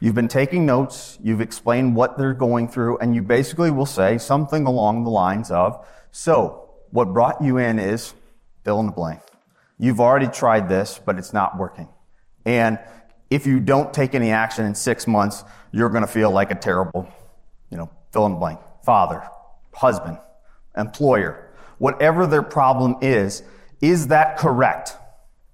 You've 0.00 0.14
been 0.14 0.28
taking 0.28 0.66
notes, 0.66 1.18
you've 1.22 1.40
explained 1.40 1.96
what 1.96 2.18
they're 2.18 2.34
going 2.34 2.68
through, 2.68 2.98
and 2.98 3.14
you 3.14 3.22
basically 3.22 3.70
will 3.70 3.86
say 3.86 4.18
something 4.18 4.66
along 4.66 5.04
the 5.04 5.10
lines 5.10 5.50
of, 5.50 5.86
so 6.10 6.70
what 6.90 7.12
brought 7.12 7.42
you 7.42 7.58
in 7.58 7.78
is 7.78 8.14
fill 8.64 8.80
in 8.80 8.86
the 8.86 8.92
blank. 8.92 9.20
You've 9.78 10.00
already 10.00 10.28
tried 10.28 10.68
this, 10.68 11.00
but 11.04 11.18
it's 11.18 11.32
not 11.32 11.56
working. 11.56 11.88
And 12.44 12.78
if 13.30 13.46
you 13.46 13.60
don't 13.60 13.94
take 13.94 14.14
any 14.14 14.30
action 14.30 14.66
in 14.66 14.74
six 14.74 15.06
months, 15.06 15.44
you're 15.72 15.88
going 15.88 16.02
to 16.02 16.10
feel 16.10 16.30
like 16.30 16.50
a 16.50 16.56
terrible, 16.56 17.08
you 17.70 17.76
know, 17.76 17.90
fill 18.12 18.26
in 18.26 18.32
the 18.32 18.38
blank, 18.38 18.60
father, 18.84 19.22
husband, 19.72 20.18
employer, 20.76 21.50
whatever 21.78 22.26
their 22.26 22.42
problem 22.42 22.96
is, 23.00 23.42
is 23.80 24.08
that 24.08 24.36
correct? 24.38 24.96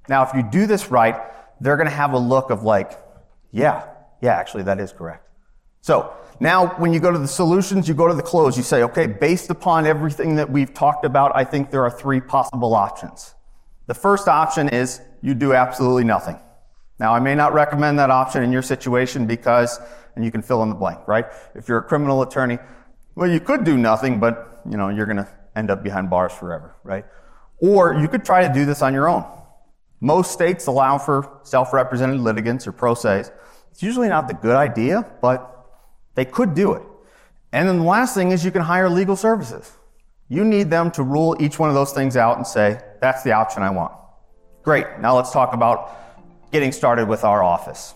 Now, 0.09 0.25
if 0.25 0.35
you 0.35 0.43
do 0.43 0.67
this 0.67 0.91
right, 0.91 1.17
they're 1.61 1.77
going 1.77 1.89
to 1.89 1.95
have 1.95 2.13
a 2.13 2.19
look 2.19 2.51
of 2.51 2.63
like, 2.63 2.93
yeah, 3.53 3.87
yeah, 4.21 4.35
actually, 4.35 4.65
that 4.65 4.81
is 4.81 4.93
correct. 4.93 5.27
So 5.81 6.13
now 6.41 6.69
when 6.79 6.93
you 6.93 7.01
go 7.01 7.11
to 7.11 7.19
the 7.19 7.29
solutions, 7.29 7.89
you 7.89 7.95
go 7.95 8.09
to 8.09 8.15
the 8.15 8.23
close, 8.23 8.57
you 8.57 8.63
say, 8.63 8.83
okay, 8.83 9.07
based 9.07 9.51
upon 9.51 9.87
everything 9.87 10.37
that 10.37 10.51
we've 10.51 10.73
talked 10.73 11.05
about, 11.05 11.33
I 11.35 11.45
think 11.45 11.71
there 11.71 11.85
are 11.85 11.91
three 11.91 12.21
possible 12.21 12.75
options. 12.75 13.35
The 13.87 13.95
first 13.95 14.29
option 14.29 14.69
is 14.69 15.01
you 15.23 15.35
do 15.35 15.55
absolutely 15.55 16.05
nothing. 16.05 16.39
Now, 16.99 17.15
I 17.15 17.21
may 17.21 17.35
not 17.35 17.55
recommend 17.55 17.99
that 18.01 18.11
option 18.11 18.43
in 18.43 18.53
your 18.53 18.63
situation 18.63 19.27
because, 19.27 19.81
and 20.17 20.25
you 20.25 20.31
can 20.31 20.43
fill 20.43 20.63
in 20.63 20.69
the 20.69 20.75
blank, 20.75 21.07
right? 21.07 21.27
If 21.55 21.69
you're 21.69 21.79
a 21.79 21.83
criminal 21.83 22.23
attorney, 22.23 22.59
well, 23.15 23.31
you 23.31 23.41
could 23.41 23.65
do 23.65 23.79
nothing, 23.79 24.21
but, 24.21 24.48
you 24.71 24.77
know, 24.77 24.89
you're 24.89 25.07
going 25.07 25.19
to 25.19 25.29
end 25.57 25.71
up 25.71 25.83
behind 25.83 26.11
bars 26.11 26.33
forever, 26.33 26.75
right? 26.85 27.05
Or 27.59 27.95
you 27.95 28.09
could 28.09 28.25
try 28.25 28.47
to 28.47 28.53
do 28.53 28.65
this 28.65 28.83
on 28.83 28.95
your 28.95 29.09
own. 29.09 29.25
Most 30.01 30.33
states 30.33 30.67
allow 30.67 30.99
for 30.99 31.41
self-represented 31.43 32.21
litigants 32.21 32.67
or 32.67 32.73
pro 32.73 32.95
se's. 32.95 33.33
It's 33.71 33.83
usually 33.83 34.09
not 34.09 34.29
the 34.29 34.35
good 34.35 34.55
idea, 34.55 35.11
but 35.21 35.67
they 36.15 36.25
could 36.25 36.55
do 36.55 36.73
it. 36.73 36.83
And 37.53 37.69
then 37.69 37.79
the 37.79 37.85
last 37.85 38.15
thing 38.15 38.31
is 38.31 38.45
you 38.45 38.51
can 38.51 38.63
hire 38.63 38.89
legal 38.89 39.17
services. 39.17 39.73
You 40.29 40.45
need 40.45 40.71
them 40.71 40.91
to 40.93 41.03
rule 41.03 41.37
each 41.41 41.59
one 41.59 41.69
of 41.69 41.75
those 41.75 41.93
things 41.93 42.17
out 42.17 42.37
and 42.37 42.47
say, 42.47 42.81
that's 43.01 43.23
the 43.23 43.33
option 43.33 43.63
I 43.63 43.71
want. 43.71 43.93
Great. 44.63 44.87
Now 45.01 45.17
let's 45.17 45.33
talk 45.33 45.55
about 45.55 45.97
getting 46.53 46.73
started 46.73 47.09
with 47.09 47.25
our 47.25 47.43
office. 47.43 47.95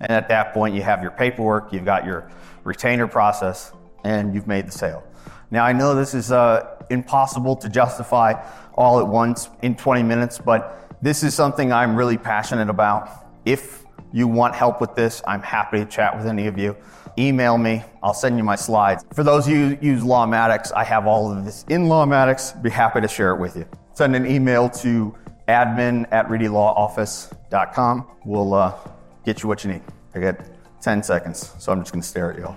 And 0.00 0.10
at 0.10 0.28
that 0.28 0.54
point, 0.54 0.74
you 0.74 0.82
have 0.82 1.02
your 1.02 1.10
paperwork, 1.10 1.72
you've 1.72 1.84
got 1.84 2.06
your 2.06 2.30
retainer 2.64 3.06
process, 3.06 3.72
and 4.04 4.34
you've 4.34 4.46
made 4.46 4.66
the 4.66 4.72
sale. 4.72 5.02
Now, 5.50 5.64
I 5.64 5.72
know 5.72 5.94
this 5.94 6.14
is 6.14 6.30
uh, 6.30 6.76
impossible 6.90 7.56
to 7.56 7.68
justify 7.68 8.34
all 8.74 9.00
at 9.00 9.06
once 9.06 9.48
in 9.62 9.76
20 9.76 10.02
minutes, 10.02 10.38
but 10.38 10.94
this 11.00 11.22
is 11.22 11.34
something 11.34 11.72
I'm 11.72 11.96
really 11.96 12.18
passionate 12.18 12.68
about. 12.68 13.26
If 13.44 13.84
you 14.12 14.28
want 14.28 14.54
help 14.54 14.80
with 14.80 14.94
this, 14.94 15.22
I'm 15.26 15.42
happy 15.42 15.78
to 15.78 15.86
chat 15.86 16.16
with 16.16 16.26
any 16.26 16.46
of 16.46 16.58
you. 16.58 16.76
Email 17.18 17.58
me, 17.58 17.82
I'll 18.02 18.14
send 18.14 18.36
you 18.36 18.44
my 18.44 18.56
slides. 18.56 19.04
For 19.12 19.24
those 19.24 19.46
of 19.46 19.52
you 19.52 19.70
who 19.70 19.86
use 19.86 20.02
Lawmatics, 20.02 20.70
I 20.74 20.84
have 20.84 21.06
all 21.06 21.32
of 21.32 21.44
this 21.44 21.64
in 21.68 21.84
Lawmatics, 21.84 22.60
be 22.62 22.70
happy 22.70 23.00
to 23.00 23.08
share 23.08 23.34
it 23.34 23.40
with 23.40 23.56
you. 23.56 23.66
Send 23.94 24.14
an 24.14 24.26
email 24.26 24.68
to 24.70 25.14
admin 25.48 26.06
at 26.12 26.28
readylawoffice.com. 26.28 28.06
We'll 28.24 28.54
uh, 28.54 28.74
get 29.24 29.42
you 29.42 29.48
what 29.48 29.64
you 29.64 29.72
need. 29.72 29.82
I 30.14 30.20
got 30.20 30.40
10 30.80 31.02
seconds, 31.02 31.52
so 31.58 31.72
I'm 31.72 31.80
just 31.80 31.92
going 31.92 32.02
to 32.02 32.08
stare 32.08 32.32
at 32.32 32.38
you 32.38 32.46
all. 32.46 32.56